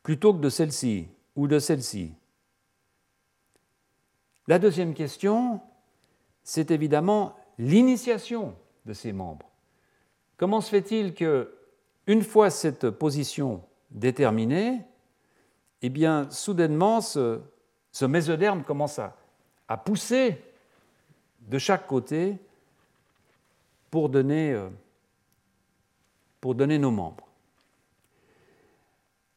[0.03, 2.13] plutôt que de celle-ci ou de celle-ci?
[4.49, 5.61] La deuxième question,
[6.41, 8.55] c'est évidemment l'initiation
[8.87, 9.47] de ces membres.
[10.37, 11.53] Comment se fait-il que,
[12.07, 14.81] une fois cette position déterminée,
[15.83, 17.41] eh bien, soudainement, ce,
[18.01, 20.41] mésoderme commence à pousser
[21.41, 22.35] de chaque côté
[23.91, 24.67] pour donner, euh,
[26.79, 27.27] nos membres.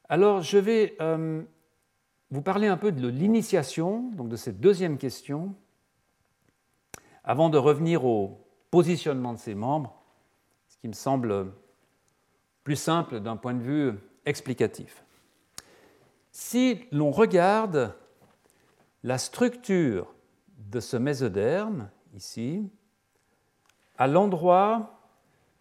[0.08, 1.42] Alors, je vais euh,
[2.32, 5.54] vous parler un peu de l'initiation, donc de cette deuxième question,
[7.24, 8.40] avant de revenir au
[8.70, 10.02] positionnement de ces membres,
[10.66, 11.52] ce qui me semble
[12.64, 13.92] plus simple d'un point de vue
[14.24, 15.04] explicatif.
[16.30, 17.94] Si l'on regarde
[19.02, 20.14] la structure
[20.56, 22.66] de ce mésoderme, ici,
[23.98, 25.02] à l'endroit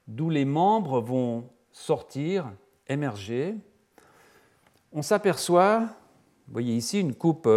[0.07, 2.49] d'où les membres vont sortir,
[2.87, 3.57] émerger,
[4.93, 5.89] on s'aperçoit,
[6.51, 7.47] vous voyez ici une coupe,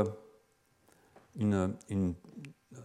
[1.40, 1.72] un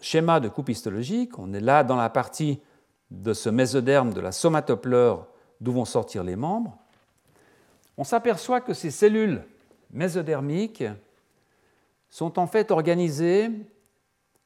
[0.01, 2.59] schéma de coupe histologique, on est là dans la partie
[3.11, 5.27] de ce mésoderme de la somatopleure
[5.61, 6.75] d'où vont sortir les membres,
[7.95, 9.43] on s'aperçoit que ces cellules
[9.91, 10.83] mésodermiques
[12.09, 13.51] sont en fait organisées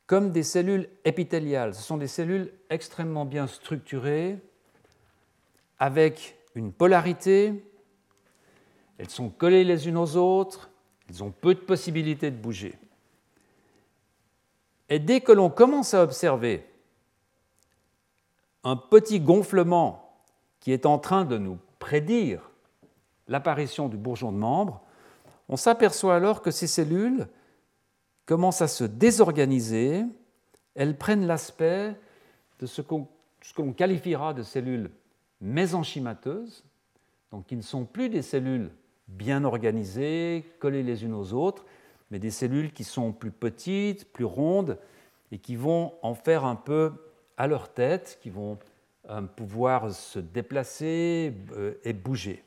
[0.06, 1.76] comme des cellules épithéliales.
[1.76, 4.38] Ce sont des cellules extrêmement bien structurées,
[5.80, 7.64] avec une polarité.
[8.98, 10.70] Elles sont collées les unes aux autres,
[11.14, 12.74] elles ont peu de possibilités de bouger.
[14.90, 16.66] Et dès que l'on commence à observer
[18.64, 20.18] un petit gonflement
[20.60, 22.50] qui est en train de nous prédire
[23.28, 24.82] l'apparition du bourgeon de membre,
[25.50, 27.28] on s'aperçoit alors que ces cellules
[28.26, 30.04] commencent à se désorganiser,
[30.76, 31.96] elles prennent l'aspect
[32.60, 34.90] de ce qu'on qualifiera de cellules
[35.42, 36.64] mésenchymateuses,
[37.32, 38.72] donc qui ne sont plus des cellules
[39.08, 41.66] bien organisées, collées les unes aux autres,
[42.12, 44.78] mais des cellules qui sont plus petites, plus rondes,
[45.32, 46.92] et qui vont en faire un peu
[47.38, 48.60] à leur tête, qui vont
[49.10, 52.44] euh, pouvoir se déplacer euh, et bouger.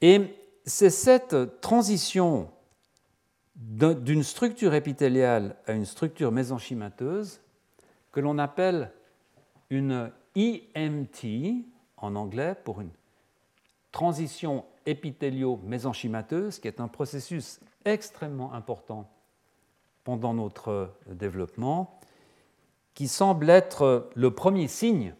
[0.00, 2.50] Et c'est cette transition
[3.54, 7.40] d'une structure épithéliale à une structure mésenchymateuse
[8.10, 8.92] que l'on appelle
[9.70, 11.64] une IMT
[11.96, 12.90] en anglais pour une
[13.92, 19.08] transition épithélio-mésenchymateuse, qui est un processus extrêmement important
[20.04, 22.00] pendant notre développement,
[22.94, 25.14] qui semble être le premier signe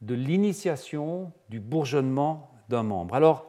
[0.00, 3.14] de l'initiation du bourgeonnement d'un membre.
[3.14, 3.46] Alors,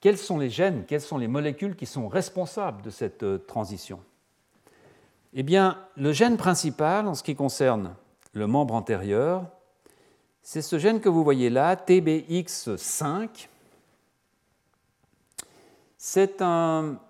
[0.00, 4.00] quels sont les gènes, quelles sont les molécules qui sont responsables de cette euh, transition?
[5.32, 7.94] Eh bien, le gène principal en ce qui concerne
[8.32, 9.50] le membre antérieur,
[10.48, 13.48] c'est ce gène que vous voyez là, TBX5.
[15.98, 17.00] C'est un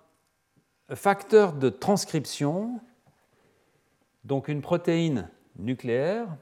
[0.95, 2.79] facteur de transcription,
[4.23, 5.29] donc une protéine
[5.59, 6.35] nucléaire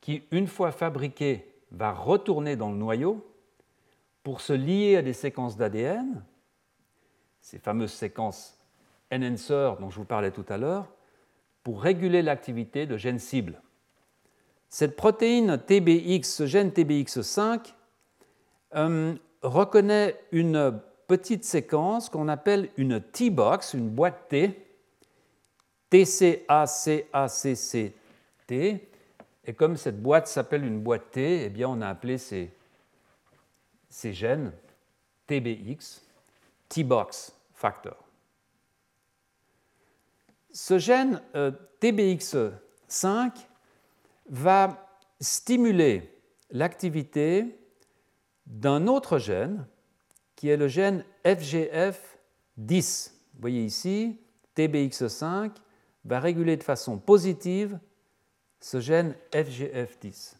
[0.00, 3.24] qui, une fois fabriquée, va retourner dans le noyau
[4.24, 6.24] pour se lier à des séquences d'ADN,
[7.40, 8.58] ces fameuses séquences
[9.12, 10.88] enhancer dont je vous parlais tout à l'heure,
[11.62, 13.62] pour réguler l'activité de gènes cibles.
[14.68, 17.74] Cette protéine TBX, ce gène TBX5,
[18.74, 24.66] euh, reconnaît une petite séquence qu'on appelle une T-box, une boîte T,
[25.90, 27.08] TCACACCT.
[28.50, 32.50] Et comme cette boîte s'appelle une boîte T, eh on a appelé ces,
[33.88, 34.52] ces gènes
[35.26, 36.02] TBX,
[36.68, 37.96] T-box factor.
[40.52, 43.47] Ce gène euh, TBX5
[44.28, 44.86] va
[45.20, 46.12] stimuler
[46.50, 47.58] l'activité
[48.46, 49.66] d'un autre gène
[50.36, 53.10] qui est le gène FGF10.
[53.34, 54.18] Vous voyez ici,
[54.56, 55.50] TBX5
[56.04, 57.78] va réguler de façon positive
[58.60, 60.34] ce gène FGF10.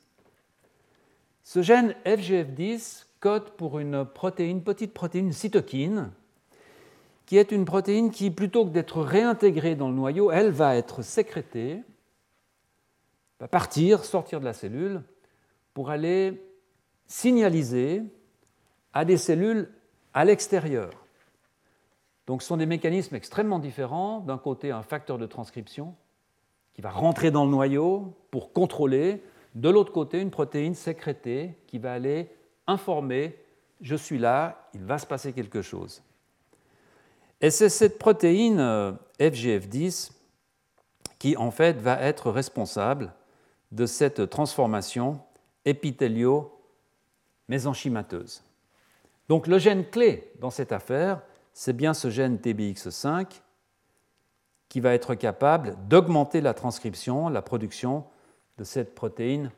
[1.43, 6.11] Ce gène FGF10 code pour une petite protéine cytokine,
[7.26, 11.03] qui est une protéine qui, plutôt que d'être réintégrée dans le noyau, elle va être
[11.03, 11.82] sécrétée,
[13.41, 15.03] va partir, sortir de la cellule,
[15.74, 16.43] pour aller
[17.07, 18.03] signaliser
[18.93, 19.70] à des cellules
[20.12, 20.91] à l'extérieur.
[22.26, 24.20] Donc ce sont des mécanismes extrêmement différents.
[24.20, 25.95] D'un côté, un facteur de transcription
[26.74, 29.22] qui va rentrer dans le noyau pour contrôler.
[29.55, 32.30] De l'autre côté, une protéine sécrétée qui va aller
[32.66, 33.36] informer,
[33.80, 36.03] je suis là, il va se passer quelque chose.
[37.41, 40.11] Et c'est cette protéine euh, FGF10
[41.18, 43.12] qui en fait va être responsable
[43.73, 45.21] de cette transformation
[45.64, 48.43] épithélio-mésenchymateuse.
[49.29, 53.41] Donc le gène clé dans cette affaire, c'est bien ce gène TBX5
[54.69, 58.05] qui va être capable d'augmenter la transcription, la production
[58.59, 59.51] de cette protéine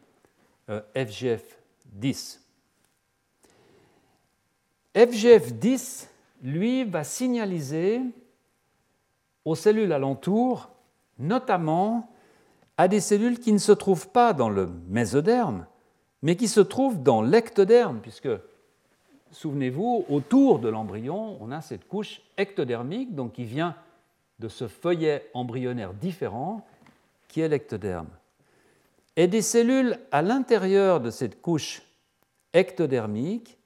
[0.68, 2.38] euh, FGF10.
[4.94, 6.06] FGF10,
[6.42, 8.00] lui, va signaliser
[9.44, 10.70] aux cellules alentours,
[11.18, 12.10] notamment
[12.80, 15.66] à des cellules qui ne se trouvent pas dans le mésoderme,
[16.22, 18.30] mais qui se trouvent dans l'ectoderme, puisque,
[19.32, 23.76] souvenez-vous, autour de l'embryon, on a cette couche ectodermique, donc qui vient
[24.38, 26.66] de ce feuillet embryonnaire différent,
[27.28, 28.08] qui est l'ectoderme.
[29.14, 31.82] Et des cellules à l'intérieur de cette couche
[32.54, 33.58] ectodermique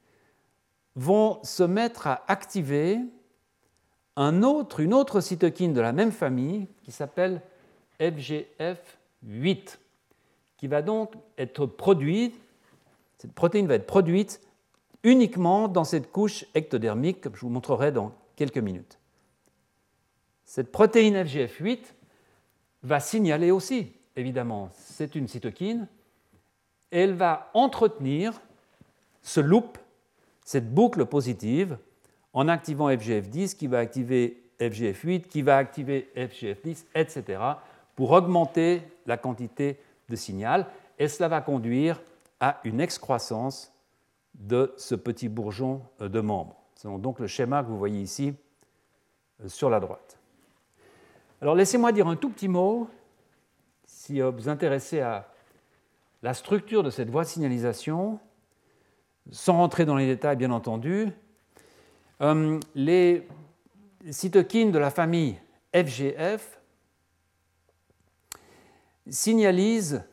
[0.97, 2.99] vont se mettre à activer
[4.17, 7.41] une autre cytokine de la même famille qui s'appelle
[9.27, 9.77] FGF8,
[10.57, 12.39] qui va donc être produite,
[13.17, 14.41] cette protéine va être produite
[15.03, 18.99] uniquement dans cette couche ectodermique, comme je vous montrerai dans quelques minutes.
[20.45, 21.79] Cette protéine FGF8
[22.83, 25.87] va signaler aussi, évidemment, c'est une cytokine,
[26.91, 28.41] et elle va entretenir
[29.21, 29.77] ce loop
[30.45, 31.77] cette boucle positive
[32.33, 37.39] en activant FGF10 qui va activer FGF8, qui va activer FGF10, etc.,
[37.95, 39.79] pour augmenter la quantité
[40.09, 40.67] de signal.
[40.99, 42.01] Et cela va conduire
[42.39, 43.73] à une excroissance
[44.33, 46.55] de ce petit bourgeon euh, de membres.
[46.75, 48.33] C'est donc le schéma que vous voyez ici
[49.43, 50.17] euh, sur la droite.
[51.41, 52.89] Alors laissez-moi dire un tout petit mot,
[53.85, 55.29] si vous vous intéressez à
[56.21, 58.19] la structure de cette voie de signalisation,
[59.31, 61.09] sans rentrer dans les détails, bien entendu,
[62.21, 63.27] euh, les
[64.09, 65.37] cytokines de la famille
[65.73, 66.54] FGF
[69.09, 70.03] signalisent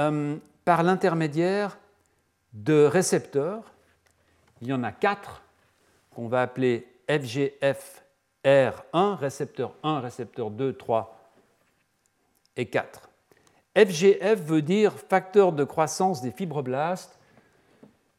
[0.00, 1.78] euh, par l'intermédiaire
[2.52, 3.72] de récepteurs.
[4.62, 5.42] Il y en a quatre
[6.10, 11.32] qu'on va appeler FGFR1, récepteur 1, récepteur 2, 3
[12.56, 13.10] et 4.
[13.76, 17.18] FGF veut dire facteur de croissance des fibroblastes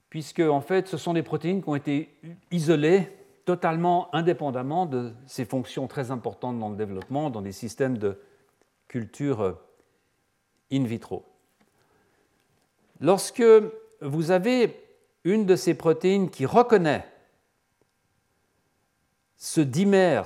[0.09, 2.09] puisque en fait, ce sont des protéines qui ont été
[2.51, 3.09] isolées
[3.43, 8.19] totalement indépendamment de ces fonctions très importantes dans le développement, dans des systèmes de
[8.87, 9.53] culture euh,
[10.71, 11.25] in vitro.
[13.01, 13.43] Lorsque
[14.01, 14.81] vous avez
[15.23, 17.05] une de ces protéines qui reconnaît
[19.37, 20.25] ce dimère,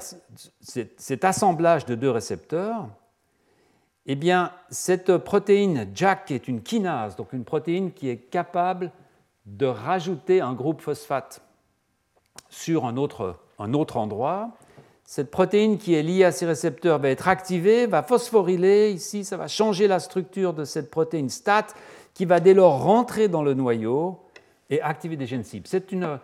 [0.62, 2.88] cet assemblage de deux récepteurs,
[4.06, 8.92] eh bien, cette protéine JAK est une kinase, donc une protéine qui est capable
[9.46, 11.42] de rajouter un groupe phosphate
[12.50, 14.52] sur un autre, un autre endroit.
[15.10, 18.92] Cette protéine qui est liée à ces récepteurs va être activée, va phosphoryler.
[18.92, 21.66] Ici, ça va changer la structure de cette protéine STAT
[22.14, 24.20] qui va dès lors rentrer dans le noyau
[24.70, 25.66] et activer des gènes cibles.
[25.66, 26.20] C'est une,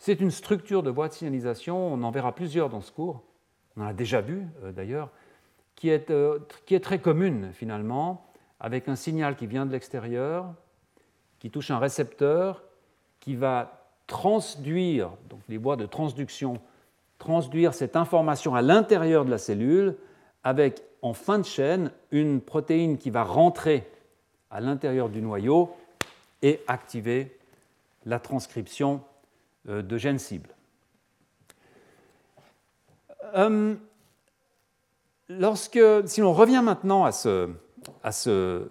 [0.00, 3.22] c'est une structure de voie de signalisation, on en verra plusieurs dans ce cours,
[3.76, 5.10] on en a déjà vu euh, d'ailleurs,
[5.76, 8.26] qui est, euh, qui est très commune finalement,
[8.58, 10.52] avec un signal qui vient de l'extérieur,
[11.38, 12.64] qui touche un récepteur
[13.20, 16.58] qui va transduire, donc les voies de transduction,
[17.18, 19.96] transduire cette information à l'intérieur de la cellule
[20.42, 23.86] avec en fin de chaîne une protéine qui va rentrer
[24.50, 25.74] à l'intérieur du noyau
[26.42, 27.36] et activer
[28.06, 29.02] la transcription
[29.68, 30.54] euh, de gènes cibles.
[33.34, 33.74] Euh,
[35.28, 37.50] lorsque, si l'on revient maintenant à, ce,
[38.02, 38.68] à ce,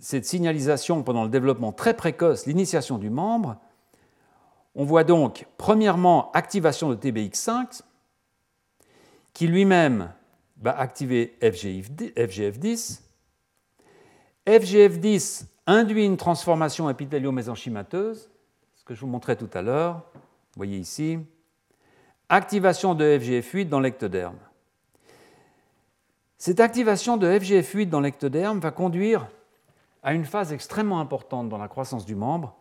[0.00, 3.56] cette signalisation pendant le développement très précoce, l'initiation du membre,
[4.76, 7.80] on voit donc premièrement activation de TBX5,
[9.32, 10.12] qui lui-même
[10.60, 13.00] va activer FGF10.
[14.46, 18.30] FGF10 induit une transformation épithélio-mésenchymateuse,
[18.74, 20.04] ce que je vous montrais tout à l'heure.
[20.14, 21.18] Vous voyez ici.
[22.28, 24.38] Activation de FGF8 dans l'ectoderme.
[26.38, 29.26] Cette activation de FGF8 dans l'ectoderme va conduire
[30.02, 32.56] à une phase extrêmement importante dans la croissance du membre,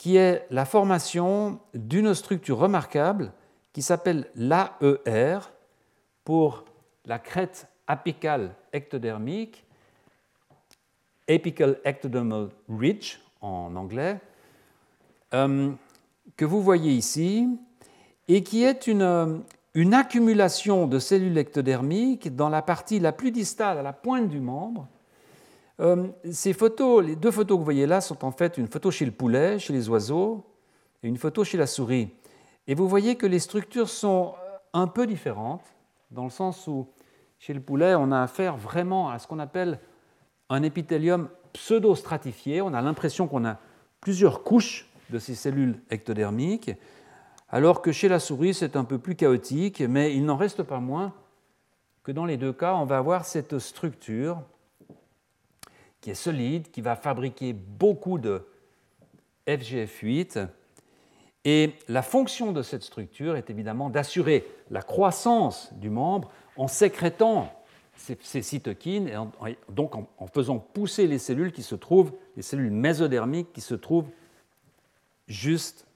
[0.00, 3.34] qui est la formation d'une structure remarquable
[3.74, 5.40] qui s'appelle l'AER
[6.24, 6.64] pour
[7.04, 9.62] la crête apicale ectodermique,
[11.28, 14.18] apical ectodermal ridge en anglais,
[15.34, 15.70] euh,
[16.34, 17.46] que vous voyez ici,
[18.26, 19.42] et qui est une,
[19.74, 24.40] une accumulation de cellules ectodermiques dans la partie la plus distale, à la pointe du
[24.40, 24.88] membre.
[25.80, 28.90] Euh, ces photos, les deux photos que vous voyez là sont en fait une photo
[28.90, 30.44] chez le poulet, chez les oiseaux,
[31.02, 32.10] et une photo chez la souris.
[32.66, 34.34] Et vous voyez que les structures sont
[34.74, 35.64] un peu différentes,
[36.10, 36.86] dans le sens où
[37.38, 39.80] chez le poulet, on a affaire vraiment à ce qu'on appelle
[40.50, 42.60] un épithélium pseudo-stratifié.
[42.60, 43.58] On a l'impression qu'on a
[44.00, 46.72] plusieurs couches de ces cellules ectodermiques,
[47.48, 50.78] alors que chez la souris, c'est un peu plus chaotique, mais il n'en reste pas
[50.78, 51.14] moins
[52.02, 54.42] que dans les deux cas, on va avoir cette structure
[56.00, 58.46] qui est solide, qui va fabriquer beaucoup de
[59.46, 60.48] FGF8.
[61.44, 67.52] Et la fonction de cette structure est évidemment d'assurer la croissance du membre en sécrétant
[67.96, 72.70] ces, cytokines, et donc en, en, faisant pousser les cellules qui se trouvent, les cellules
[72.70, 74.08] mésodermiques qui se trouvent
[75.28, 75.86] juste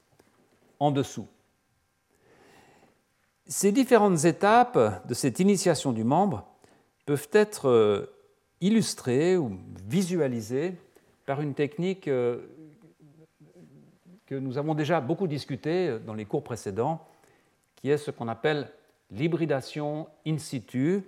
[0.79, 1.27] en dessous.
[3.47, 6.45] Ces différentes étapes de cette initiation du membre
[7.05, 8.09] peuvent être
[8.61, 10.75] illustrées ou visualisées
[11.25, 12.41] par une technique euh,
[14.25, 17.05] que nous avons déjà beaucoup discutée dans les cours précédents,
[17.75, 18.71] qui est ce qu'on appelle
[19.11, 21.03] l'hybridation in situ,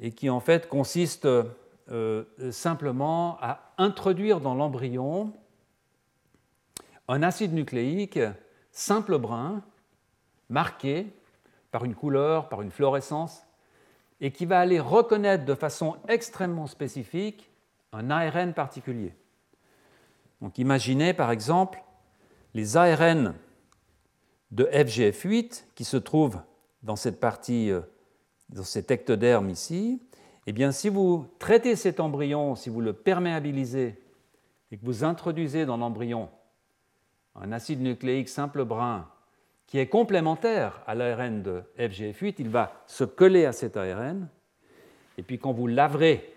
[0.00, 5.32] et qui en fait consiste euh, simplement à introduire dans l'embryon
[7.08, 8.18] un acide nucléique
[8.70, 9.62] simple brun,
[10.48, 11.06] marqué
[11.70, 13.42] par une couleur, par une fluorescence,
[14.22, 17.50] et qui va aller reconnaître de façon extrêmement spécifique
[17.92, 19.14] un ARN particulier.
[20.40, 21.82] Donc imaginez par exemple
[22.54, 23.34] les ARN
[24.52, 26.40] de FGF8 qui se trouvent
[26.82, 27.80] dans cette partie, euh,
[28.48, 30.00] dans cet ectoderme ici,
[30.46, 34.00] eh bien, si vous traitez cet embryon, si vous le perméabilisez
[34.70, 36.28] et que vous introduisez dans l'embryon
[37.34, 39.08] un acide nucléique simple brun
[39.72, 44.28] qui est complémentaire à l'ARN de FGF8, il va se coller à cet ARN.
[45.16, 46.30] Et puis quand vous laverez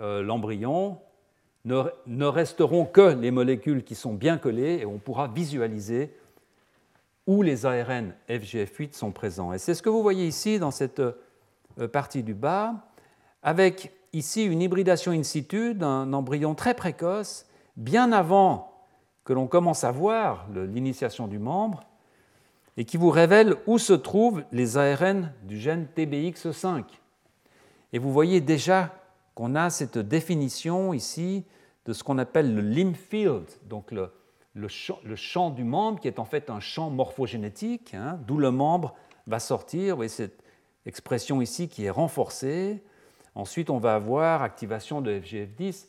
[0.00, 0.98] euh, l'embryon,
[1.64, 6.12] ne, resteront que les molécules qui sont bien collées et on pourra visualiser
[7.28, 9.52] où les ARN FGF8 sont présents.
[9.52, 12.74] Et c'est ce que vous voyez ici dans cette euh, partie du bas,
[13.44, 17.46] avec ici une hybridation in situ d'un embryon très précoce,
[17.76, 18.72] bien avant
[19.22, 21.84] que l'on commence à voir l'initiation du membre,
[22.78, 26.84] et qui vous révèle où se trouvent les ARN du gène TBX5.
[27.92, 28.94] Et vous voyez déjà
[29.34, 31.44] qu'on a cette définition ici
[31.86, 34.12] de ce qu'on appelle le limb field, donc le,
[34.68, 38.94] champ, du membre, qui est en fait un champ morphogénétique, hein, d'où le membre
[39.26, 39.94] va sortir.
[39.94, 40.44] Vous voyez cette
[40.86, 42.84] expression ici qui est renforcée.
[43.34, 45.86] Ensuite, on va avoir activation de FGF10,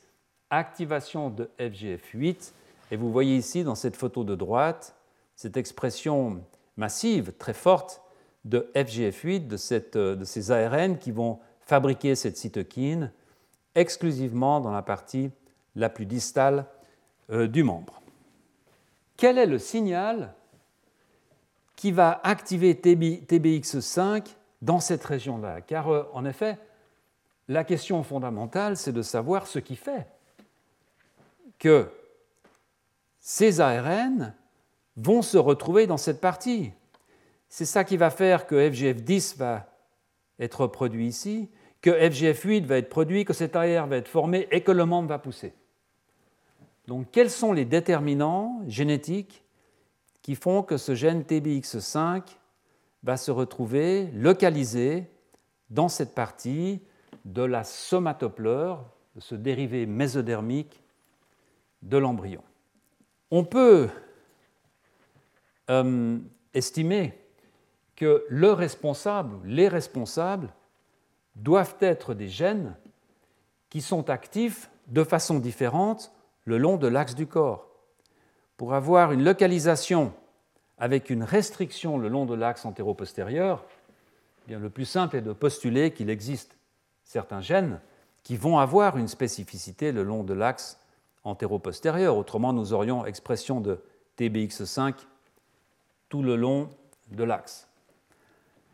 [0.50, 2.52] activation de FGF8.
[2.90, 4.96] Et vous voyez ici, dans cette photo de droite,
[5.36, 6.42] cette expression
[6.80, 8.02] massive, très forte,
[8.46, 13.12] de FGF8, de, de ces ARN qui vont fabriquer cette cytokine
[13.76, 15.30] exclusivement dans la partie
[15.76, 16.66] la plus distale
[17.30, 18.02] euh, du membre.
[19.18, 20.34] Quel est le signal
[21.76, 24.26] qui va activer TBX5
[24.62, 25.62] dans cette région-là?
[25.62, 26.58] Car euh, en effet,
[27.48, 30.08] la question fondamentale, c'est de savoir ce qui fait
[31.60, 31.90] que
[33.20, 34.34] ces ARN
[35.00, 36.72] vont se retrouver dans cette partie.
[37.48, 39.68] C'est ça qui va faire que FGF10 va
[40.40, 41.50] être produit ici,
[41.82, 45.10] que FGF8 va être produit, que cet AR va être formé et que le membre
[45.10, 45.54] va pousser.
[46.88, 49.44] Donc, quels sont les déterminants génétiques
[50.22, 52.24] qui font que ce gène TBX5
[53.04, 55.06] va se retrouver localisé
[55.70, 56.82] dans cette partie
[57.26, 58.86] de la somatopleure,
[59.18, 60.82] ce dérivé mésodermique
[61.84, 62.42] de l'embryon?
[63.32, 63.90] On peut
[65.70, 66.18] euh,
[66.54, 67.14] estimer
[67.96, 70.54] que le responsable, les responsables,
[71.36, 72.76] doivent être des gènes
[73.70, 76.12] qui sont actifs de façon différente
[76.46, 77.68] le long de l'axe du corps.
[78.58, 80.14] Pour avoir une localisation
[80.78, 83.66] avec une restriction le long de l'axe antéro-postérieur,
[84.50, 86.58] eh le plus simple est de postuler qu'il existe
[87.04, 87.80] certains gènes
[88.24, 90.80] qui vont avoir une spécificité le long de l'axe
[91.24, 92.18] antéro-postérieur.
[92.18, 93.80] Autrement, nous aurions expression de
[94.18, 94.96] TBX5
[96.10, 96.70] tout le long
[97.12, 97.68] de l'axe.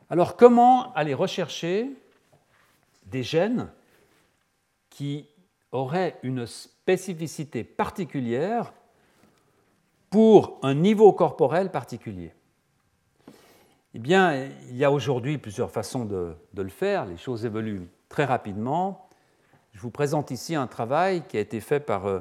[0.10, 1.92] Alors, comment aller rechercher
[3.06, 3.70] des gènes
[4.90, 5.28] qui
[5.72, 8.74] auraient une spécificité particulière
[10.10, 12.34] pour un niveau corporel particulier?
[13.94, 17.06] Eh bien, il y a aujourd'hui plusieurs façons de, le faire.
[17.06, 19.08] Les choses évoluent très rapidement.
[19.72, 22.20] Je vous présente ici un travail qui a été fait par euh,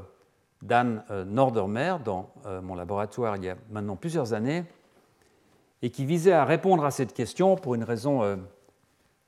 [0.63, 4.65] Dan euh, Nordermer dans euh, mon laboratoire il y a maintenant plusieurs années
[5.85, 8.39] et qui visait à répondre à cette question pour une raison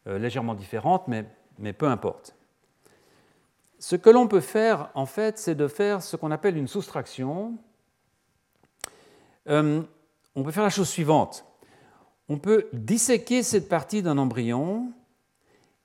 [0.06, 1.26] légèrement différente, mais,
[1.58, 2.34] mais peu importe.
[3.78, 7.58] Ce que l'on peut faire, en fait, c'est de faire ce qu'on appelle une soustraction
[9.48, 9.82] euh,
[10.34, 11.44] on peut faire la chose suivante.
[12.28, 14.92] On peut disséquer cette partie d'un embryon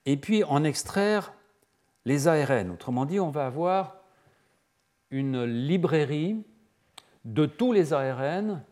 [0.05, 1.33] et puis en extraire
[2.05, 2.71] les ARN.
[2.71, 3.97] Autrement dit, on va avoir
[5.11, 6.43] une librairie
[7.25, 8.63] de tous les ARN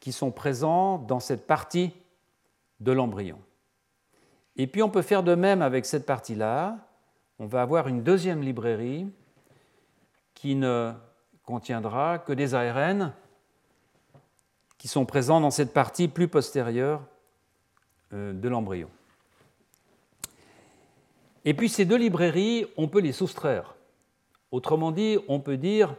[0.00, 1.92] qui sont présents dans cette partie
[2.80, 3.38] de l'embryon.
[4.56, 6.76] Et puis on peut faire de même avec cette partie-là.
[7.38, 9.06] On va avoir une deuxième librairie
[10.34, 10.92] qui ne
[11.44, 13.12] contiendra que des ARN
[14.78, 17.02] qui sont présents dans cette partie plus postérieure
[18.14, 18.88] euh, de l'embryon.
[21.44, 23.74] Et puis ces deux librairies, on peut les soustraire.
[24.50, 25.94] Autrement dit, on peut dire,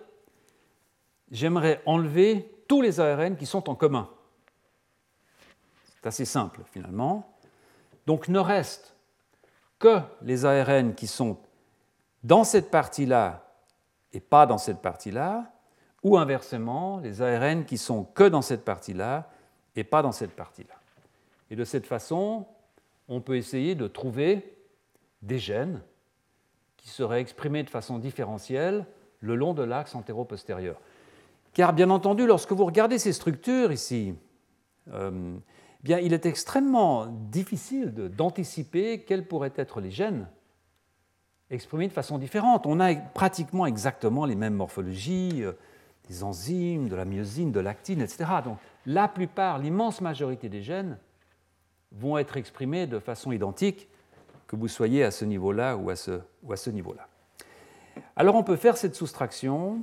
[1.32, 4.10] j'aimerais enlever tous les ARN qui sont en commun.
[5.90, 7.36] C'est assez simple finalement.
[8.08, 8.96] Donc ne reste
[9.78, 11.38] que les ARN qui sont
[12.24, 13.46] dans cette partie-là
[14.14, 15.52] et pas dans cette partie-là,
[16.02, 19.30] ou inversement, les ARN qui sont que dans cette partie-là
[19.76, 20.76] et pas dans cette partie-là.
[21.50, 22.48] Et de cette façon,
[23.10, 24.58] on peut essayer de trouver
[25.22, 25.82] des gènes
[26.78, 28.86] qui seraient exprimés de façon différentielle
[29.20, 30.80] le long de l'axe antéro-postérieur.
[31.54, 34.16] Car bien entendu, lorsque vous regardez ces structures ici,
[34.93, 35.36] euh,
[35.84, 40.28] bien, il est extrêmement difficile d'anticiper quels pourraient être les gènes
[41.49, 42.66] exprimés de façon différente.
[42.66, 45.52] On a pratiquement exactement les mêmes morphologies, euh,
[46.08, 48.26] des enzymes, de la myosine, de l'actine, etc.
[48.43, 50.97] Donc la plupart, l'immense majorité des gènes
[51.91, 53.89] vont être exprimés de façon identique,
[54.47, 57.08] que vous soyez à ce niveau-là ou à ce, ou à ce niveau-là.
[58.16, 59.82] Alors on peut faire cette soustraction,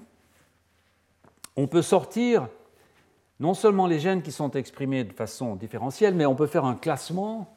[1.59, 2.49] on peut sortir
[3.41, 6.77] non seulement les gènes qui sont exprimés de façon différentielle, mais on peut faire un
[6.77, 7.53] classement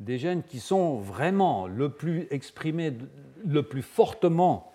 [0.00, 2.96] des gènes qui sont vraiment le plus exprimés,
[3.44, 4.72] le plus fortement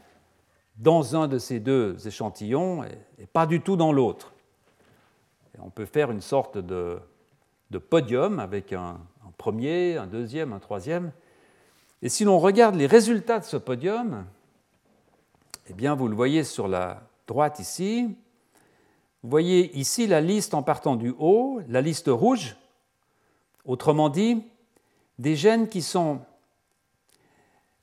[0.78, 4.34] dans un de ces deux échantillons et, pas du tout dans l'autre.
[5.60, 7.00] On peut faire une sorte de,
[7.90, 9.00] podium avec un,
[9.38, 11.12] premier, un deuxième, un troisième.
[12.04, 14.26] Et si l'on regarde les résultats de ce podium,
[15.68, 18.16] eh bien, vous le voyez sur la droite ici.
[19.22, 22.56] Vous voyez ici la liste en partant du haut, la liste rouge,
[23.66, 24.44] autrement dit,
[25.18, 26.22] des gènes qui sont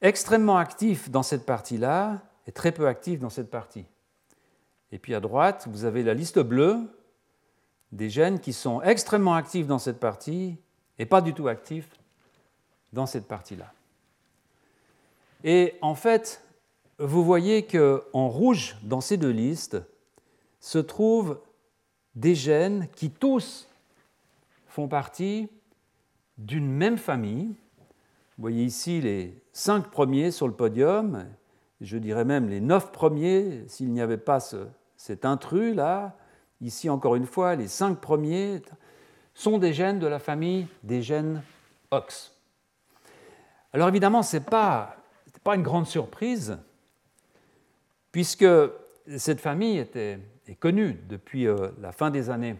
[0.00, 3.84] extrêmement actifs dans cette partie-là est très peu actif dans cette partie.
[4.92, 6.78] Et puis à droite, vous avez la liste bleue
[7.92, 10.56] des gènes qui sont extrêmement actifs dans cette partie
[10.98, 11.88] et pas du tout actifs
[12.92, 13.72] dans cette partie-là.
[15.44, 16.42] Et en fait,
[16.98, 19.76] vous voyez qu'en rouge, dans ces deux listes,
[20.60, 21.40] se trouvent
[22.14, 23.68] des gènes qui tous
[24.66, 25.48] font partie
[26.38, 27.46] d'une même famille.
[27.46, 31.26] Vous voyez ici les cinq premiers sur le podium,
[31.80, 34.40] je dirais même les neuf premiers, s'il n'y avait pas
[34.96, 36.16] cet intrus-là,
[36.60, 38.62] ici encore une fois, les cinq premiers
[39.34, 41.42] sont des gènes de la famille des gènes
[41.90, 42.32] OX.
[43.72, 44.96] Alors évidemment, ce n'est pas
[45.46, 46.58] une grande surprise,
[48.10, 48.46] puisque
[49.18, 50.18] cette famille était,
[50.48, 52.56] est connue depuis euh, la fin des années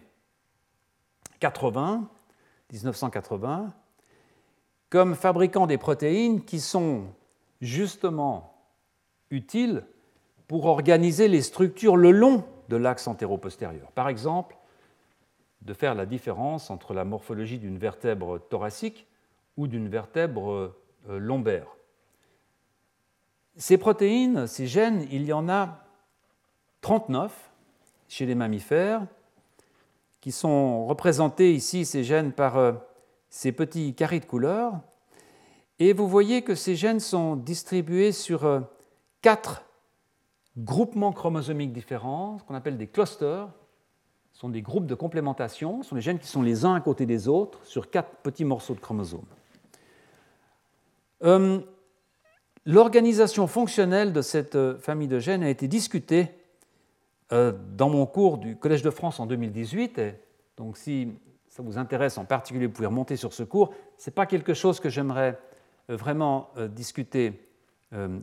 [1.39, 2.09] 80,
[2.71, 3.73] 1980,
[4.89, 7.05] comme fabricant des protéines qui sont
[7.61, 8.53] justement
[9.29, 9.83] utile
[10.47, 13.91] pour organiser les structures le long de l'axe antéro-postérieur.
[13.91, 14.55] Par exemple,
[15.61, 19.07] de faire la différence entre la morphologie d'une vertèbre thoracique
[19.57, 20.73] ou d'une vertèbre
[21.09, 21.67] euh, lombaire.
[23.55, 25.83] ces protéines, ces gènes, il y en a
[26.81, 27.47] 39
[28.07, 29.05] chez les mammifères,
[30.21, 32.73] qui sont représentés ici, ces gènes, par euh,
[33.29, 34.73] ces petits carrés de couleur.
[35.79, 38.61] Et vous voyez que ces gènes sont distribués sur euh,
[39.21, 39.63] quatre
[40.57, 43.47] groupements chromosomiques différents, ce qu'on appelle des clusters.
[44.33, 46.81] Ce sont des groupes de complémentation, ce sont des gènes qui sont les uns à
[46.81, 49.25] côté des autres sur quatre petits morceaux de chromosomes.
[51.23, 51.59] Euh,
[52.65, 56.29] l'organisation fonctionnelle de cette famille de gènes a été discutée
[57.31, 59.99] dans mon cours du Collège de France en 2018.
[60.57, 61.09] donc, si
[61.49, 63.73] ça vous intéresse en particulier, vous pouvez remonter sur ce cours.
[63.97, 65.39] Ce n'est pas quelque chose que j'aimerais
[65.89, 67.43] euh, vraiment euh, discuter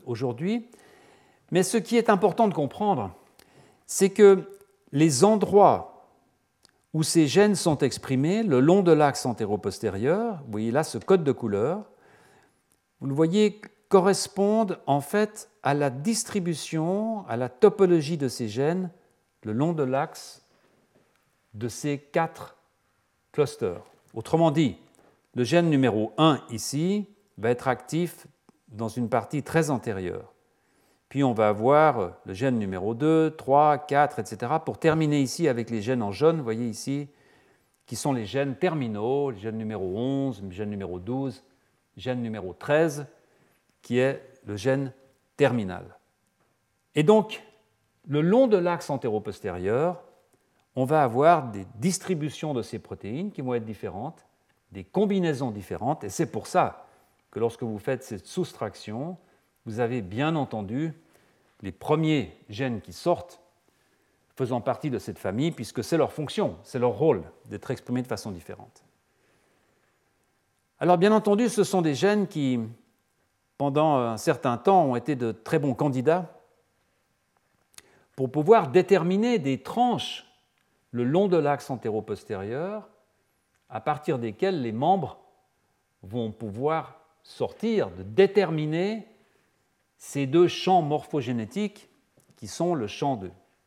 [0.05, 0.69] aujourd'hui.
[1.51, 3.15] Mais ce qui est important de comprendre,
[3.87, 4.45] c'est que
[4.93, 6.07] les endroits
[6.93, 11.25] où ces gènes sont exprimés le long de l'axe antéro-postérieur, vous voyez là ce code
[11.25, 11.85] de couleur,
[13.01, 13.61] vous le voyez
[13.95, 18.91] correspondent en fait à la distribution, à la topologie de ces gènes
[19.45, 20.45] le long de l'axe
[21.53, 22.57] de ces quatre
[23.31, 23.85] clusters.
[24.13, 24.79] Autrement dit,
[25.37, 27.07] le gène numéro 1 ici
[27.39, 28.27] va être actif
[28.67, 30.33] dans une partie très antérieure.
[31.09, 34.55] Puis on va avoir le gène numéro 2, 3, 4, etc.
[34.65, 37.07] pour terminer ici avec les gènes en jaune, vous voyez ici,
[37.87, 41.45] qui sont les gènes terminaux, le gène numéro 11, le gène numéro 12,
[41.95, 43.07] le gène numéro 13,
[43.85, 44.93] qui est le gène
[45.37, 45.85] terminal.
[46.97, 47.45] Et donc,
[48.09, 50.03] le long de l'axe antéro-postérieur,
[50.75, 54.27] on va avoir des distributions de ces protéines qui vont être différentes,
[54.73, 56.87] des combinaisons différentes, et c'est pour ça
[57.31, 59.17] que lorsque vous faites cette soustraction,
[59.67, 60.93] vous avez bien entendu
[61.63, 63.41] les premiers gènes qui sortent
[64.35, 68.09] faisant partie de cette famille, puisque c'est leur fonction, c'est leur rôle d'être exprimés de
[68.09, 68.83] façon différente.
[70.81, 72.59] Alors bien entendu, ce sont des gènes qui
[73.59, 76.41] pendant un certain temps, ont été de très bons candidats
[78.17, 80.27] pour pouvoir déterminer des tranches
[80.91, 82.89] le long de l'axe antéro-postérieur
[83.69, 85.19] à partir desquelles les membres
[86.03, 89.09] vont pouvoir sortir, de déterminer
[89.97, 91.89] ces deux champs morphogénétiques
[92.37, 93.21] qui sont le champ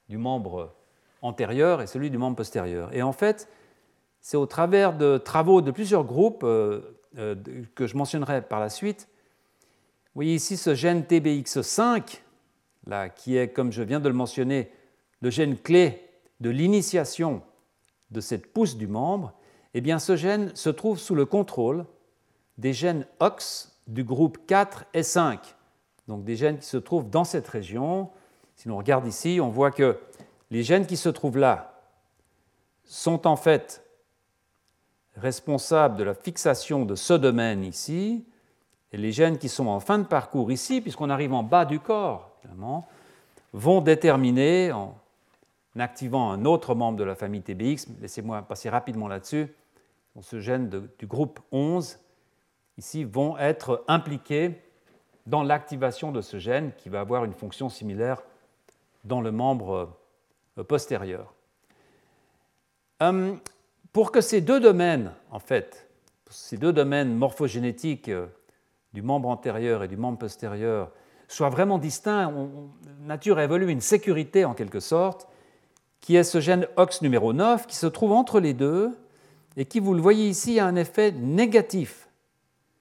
[0.08, 0.74] du membre
[1.22, 2.94] antérieur et celui du membre postérieur.
[2.94, 3.50] Et en fait,
[4.22, 7.36] c'est au travers de travaux de plusieurs groupes euh, euh,
[7.76, 9.10] que je mentionnerai par la suite
[10.18, 12.22] voyez ici ce gène TBX5,
[12.88, 14.72] là, qui est, comme je viens de le mentionner,
[15.22, 16.10] le gène clé
[16.40, 17.44] de l'initiation
[18.10, 19.32] de cette pousse du membre.
[19.76, 21.86] Eh bien, ce gène se trouve sous le contrôle
[22.58, 25.56] des gènes OX du groupe 4 et 5,
[26.08, 28.10] donc des gènes qui se trouvent dans cette région.
[28.56, 30.00] Si l'on regarde ici, on voit que
[30.50, 31.80] les gènes qui se trouvent là
[32.86, 33.84] sont en fait
[35.16, 38.26] responsables de la fixation de ce domaine ici,
[38.94, 41.80] et les gènes qui sont en fin de parcours ici, puisqu'on arrive en bas du
[41.80, 42.32] corps,
[43.54, 44.96] vont déterminer, en
[45.78, 49.48] activant un autre membre de la famille TBX, laissez-moi passer rapidement là-dessus,
[50.22, 52.00] ce gène du groupe 11,
[52.78, 54.62] ici, vont être impliqués
[55.26, 58.24] dans l'activation de ce gène qui va avoir une fonction similaire
[59.04, 59.90] dans le membre
[60.58, 61.34] euh, postérieur.
[63.00, 63.40] Hum,
[63.94, 65.88] pour que ces deux domaines, en fait,
[66.30, 68.28] ces deux domaines morphogénétiques euh,
[68.98, 70.90] du membre antérieur et du membre postérieur
[71.28, 75.28] soient vraiment distincts, la nature a évolué une sécurité en quelque sorte,
[76.02, 78.98] qui est ce gène OX numéro 9 qui se trouve entre les deux
[79.56, 82.10] et qui, vous le voyez ici, a un effet négatif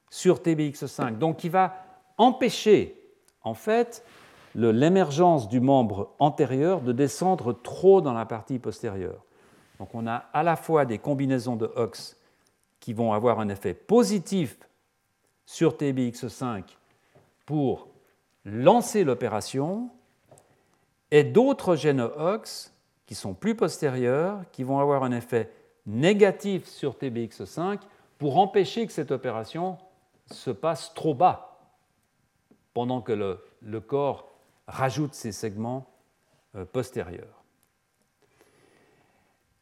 [0.09, 1.75] sur TBX5, donc qui va
[2.17, 2.99] empêcher
[3.43, 4.03] en fait
[4.55, 9.23] l'émergence du membre antérieur de descendre trop dans la partie postérieure.
[9.77, 12.17] Donc on a à la fois des combinaisons de OX
[12.79, 14.57] qui vont avoir un effet positif
[15.47, 16.63] sur TBX5
[17.45, 17.87] pour
[18.45, 19.89] lancer l'opération
[21.09, 22.73] et d'autres gènes OX
[23.05, 25.49] qui sont plus postérieurs, qui vont avoir un effet
[25.85, 27.79] négatif sur TBX5
[28.17, 29.77] pour empêcher que cette opération
[30.29, 31.59] se passe trop bas
[32.73, 34.29] pendant que le, corps
[34.67, 35.87] rajoute ces segments
[36.55, 37.41] euh, postérieurs.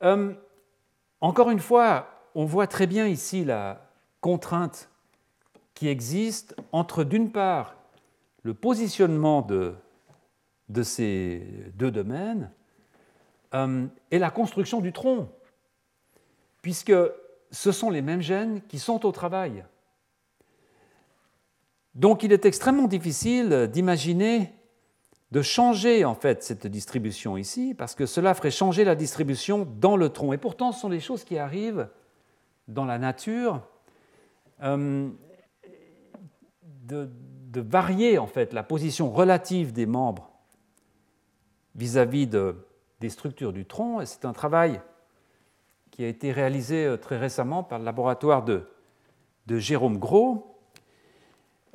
[0.01, 0.33] Euh,
[1.21, 3.87] encore une fois, on voit très bien ici la
[4.19, 4.89] contrainte
[5.75, 7.75] qui existe entre, d'une part,
[8.43, 9.75] le positionnement de,
[10.83, 12.51] ces deux domaines
[13.53, 15.29] euh, et la construction du tronc,
[16.61, 16.93] puisque
[17.51, 19.63] ce sont les mêmes gènes qui sont au travail.
[21.93, 24.51] Donc il est extrêmement difficile d'imaginer
[25.31, 29.97] de changer en fait cette distribution ici, parce que cela ferait changer la distribution dans
[29.97, 30.33] le tronc.
[30.33, 31.89] Et pourtant, ce sont des choses qui arrivent
[32.67, 33.61] dans la nature.
[34.63, 35.09] Euh,
[36.85, 37.09] de,
[37.61, 40.29] varier en fait la position relative des membres
[41.75, 42.67] vis-à-vis de,
[42.99, 44.01] des structures du tronc.
[44.01, 44.81] Et c'est un travail
[45.91, 48.67] qui a été réalisé euh, très récemment par le laboratoire de,
[49.47, 50.57] Jérôme Gros,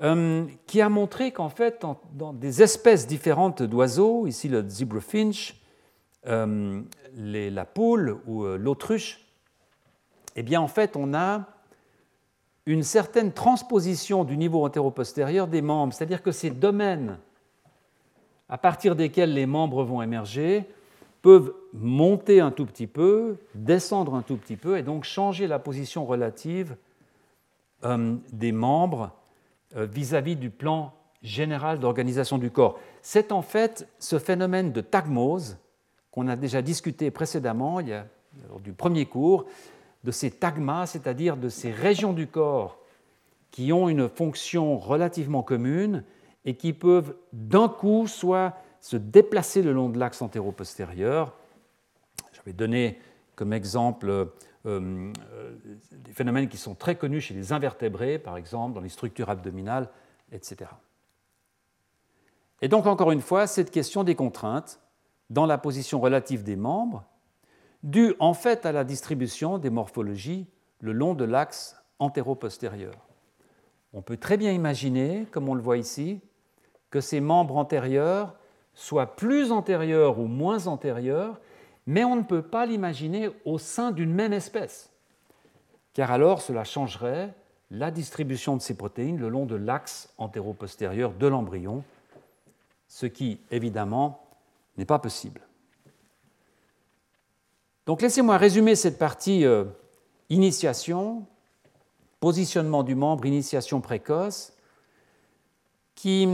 [0.02, 5.62] euh, qui a montré qu'en fait, dans des espèces différentes d'oiseaux, ici le zebrafinch,
[6.26, 6.82] euh,
[7.14, 9.24] la poule ou l'autruche,
[10.36, 11.46] eh bien en fait, on a
[12.66, 17.18] une certaine transposition du niveau antéro-postérieur des membres, c'est-à-dire que ces domaines
[18.48, 20.68] à partir desquels les membres vont émerger
[21.22, 25.58] peuvent monter un tout petit peu, descendre un tout petit peu, et donc changer la
[25.58, 26.76] position relative
[27.84, 29.12] euh, des membres
[29.76, 30.92] euh, vis-à-vis du plan
[31.22, 32.78] général d'organisation du corps.
[33.02, 35.58] C'est en fait ce phénomène de tagmose
[36.10, 38.06] qu'on a déjà discuté précédemment, il y a,
[38.62, 39.44] du premier cours,
[40.04, 42.78] de ces tagmas, c'est-à-dire de ces régions du corps
[43.50, 46.04] qui ont une fonction relativement commune
[46.44, 51.34] et qui peuvent d'un coup soit se déplacer le long de l'axe antéro-postérieur.
[52.32, 52.98] J'avais donné
[53.34, 54.26] comme exemple euh,
[54.66, 55.12] euh,
[55.92, 59.88] des phénomènes qui sont très connus chez les invertébrés, par exemple, dans les structures abdominales,
[60.32, 60.70] etc.
[62.62, 64.80] Et donc, encore une fois, cette question des contraintes
[65.30, 67.04] dans la position relative des membres,
[67.82, 70.46] due en fait à la distribution des morphologies
[70.80, 72.94] le long de l'axe antéro-postérieur.
[73.92, 76.20] On peut très bien imaginer, comme on le voit ici,
[76.90, 78.34] que ces membres antérieurs
[78.74, 81.40] soient plus antérieurs ou moins antérieurs,
[81.86, 84.90] mais on ne peut pas l'imaginer au sein d'une même espèce,
[85.92, 87.34] car alors cela changerait
[87.70, 91.84] la distribution de ces protéines le long de l'axe antéro-postérieur de l'embryon,
[92.88, 94.24] ce qui, évidemment,
[94.76, 95.40] n'est pas possible.
[97.90, 99.64] Donc laissez-moi résumer cette partie euh,
[100.28, 101.26] initiation,
[102.20, 104.52] positionnement du membre, initiation précoce,
[105.96, 106.28] qui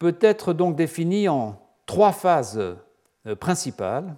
[0.00, 4.16] peut être donc définie en trois phases euh, principales.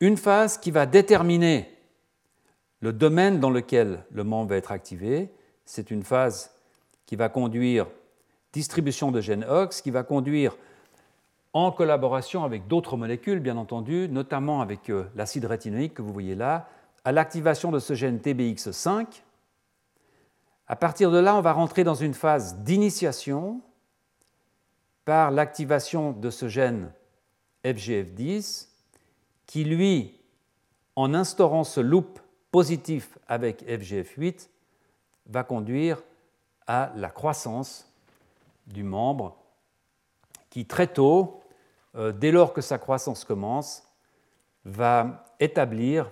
[0.00, 1.70] Une phase qui va déterminer
[2.80, 5.32] le domaine dans lequel le membre va être activé,
[5.64, 6.50] c'est une phase
[7.06, 7.86] qui va conduire
[8.52, 10.58] distribution de gènes OX, qui va conduire
[11.54, 16.34] en collaboration avec d'autres molécules, bien entendu, notamment avec euh, l'acide rétinoïque que vous voyez
[16.34, 16.68] là,
[17.04, 19.22] à l'activation de ce gène TBX5.
[20.66, 23.60] À partir de là, on va rentrer dans une phase d'initiation
[25.04, 26.90] par l'activation de ce gène
[27.64, 28.66] FGF10
[29.46, 30.18] qui, lui,
[30.96, 32.18] en instaurant ce loop
[32.50, 34.48] positif avec FGF8,
[35.26, 36.02] va conduire
[36.66, 37.88] à la croissance
[38.66, 39.36] du membre
[40.50, 41.43] qui très tôt
[41.94, 43.84] dès lors que sa croissance commence,
[44.64, 46.10] va établir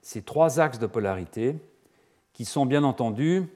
[0.00, 1.56] ces trois axes de polarité
[2.32, 3.48] qui sont bien entendu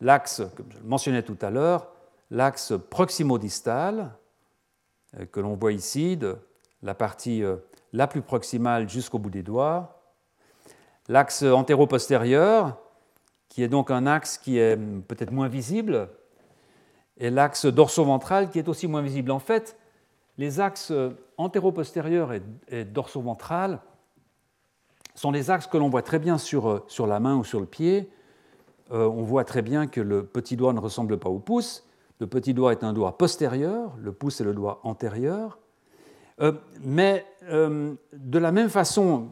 [0.00, 1.88] l'axe, comme je le mentionnais tout à l'heure,
[2.30, 4.12] l'axe proximodistal,
[5.18, 6.36] euh, que l'on voit ici, de
[6.82, 7.56] la partie euh,
[7.92, 10.02] la plus proximale jusqu'au bout des doigts,
[11.08, 12.76] l'axe antéro-postérieur,
[13.48, 16.08] qui est donc un axe qui est peut-être moins visible,
[17.16, 19.30] et l'axe dorso-ventral, qui est aussi moins visible.
[19.30, 19.78] En fait,
[20.38, 20.92] les axes
[21.36, 23.80] antéro-postérieur et, dorso-ventral
[25.14, 27.66] sont les axes que l'on voit très bien sur, sur, la main ou sur le
[27.66, 28.10] pied.
[28.92, 31.86] Euh, on voit très bien que le petit doigt ne ressemble pas au pouce.
[32.20, 35.58] Le petit doigt est un doigt postérieur, le pouce est le doigt antérieur.
[36.40, 39.28] Euh, mais euh, de la même façon,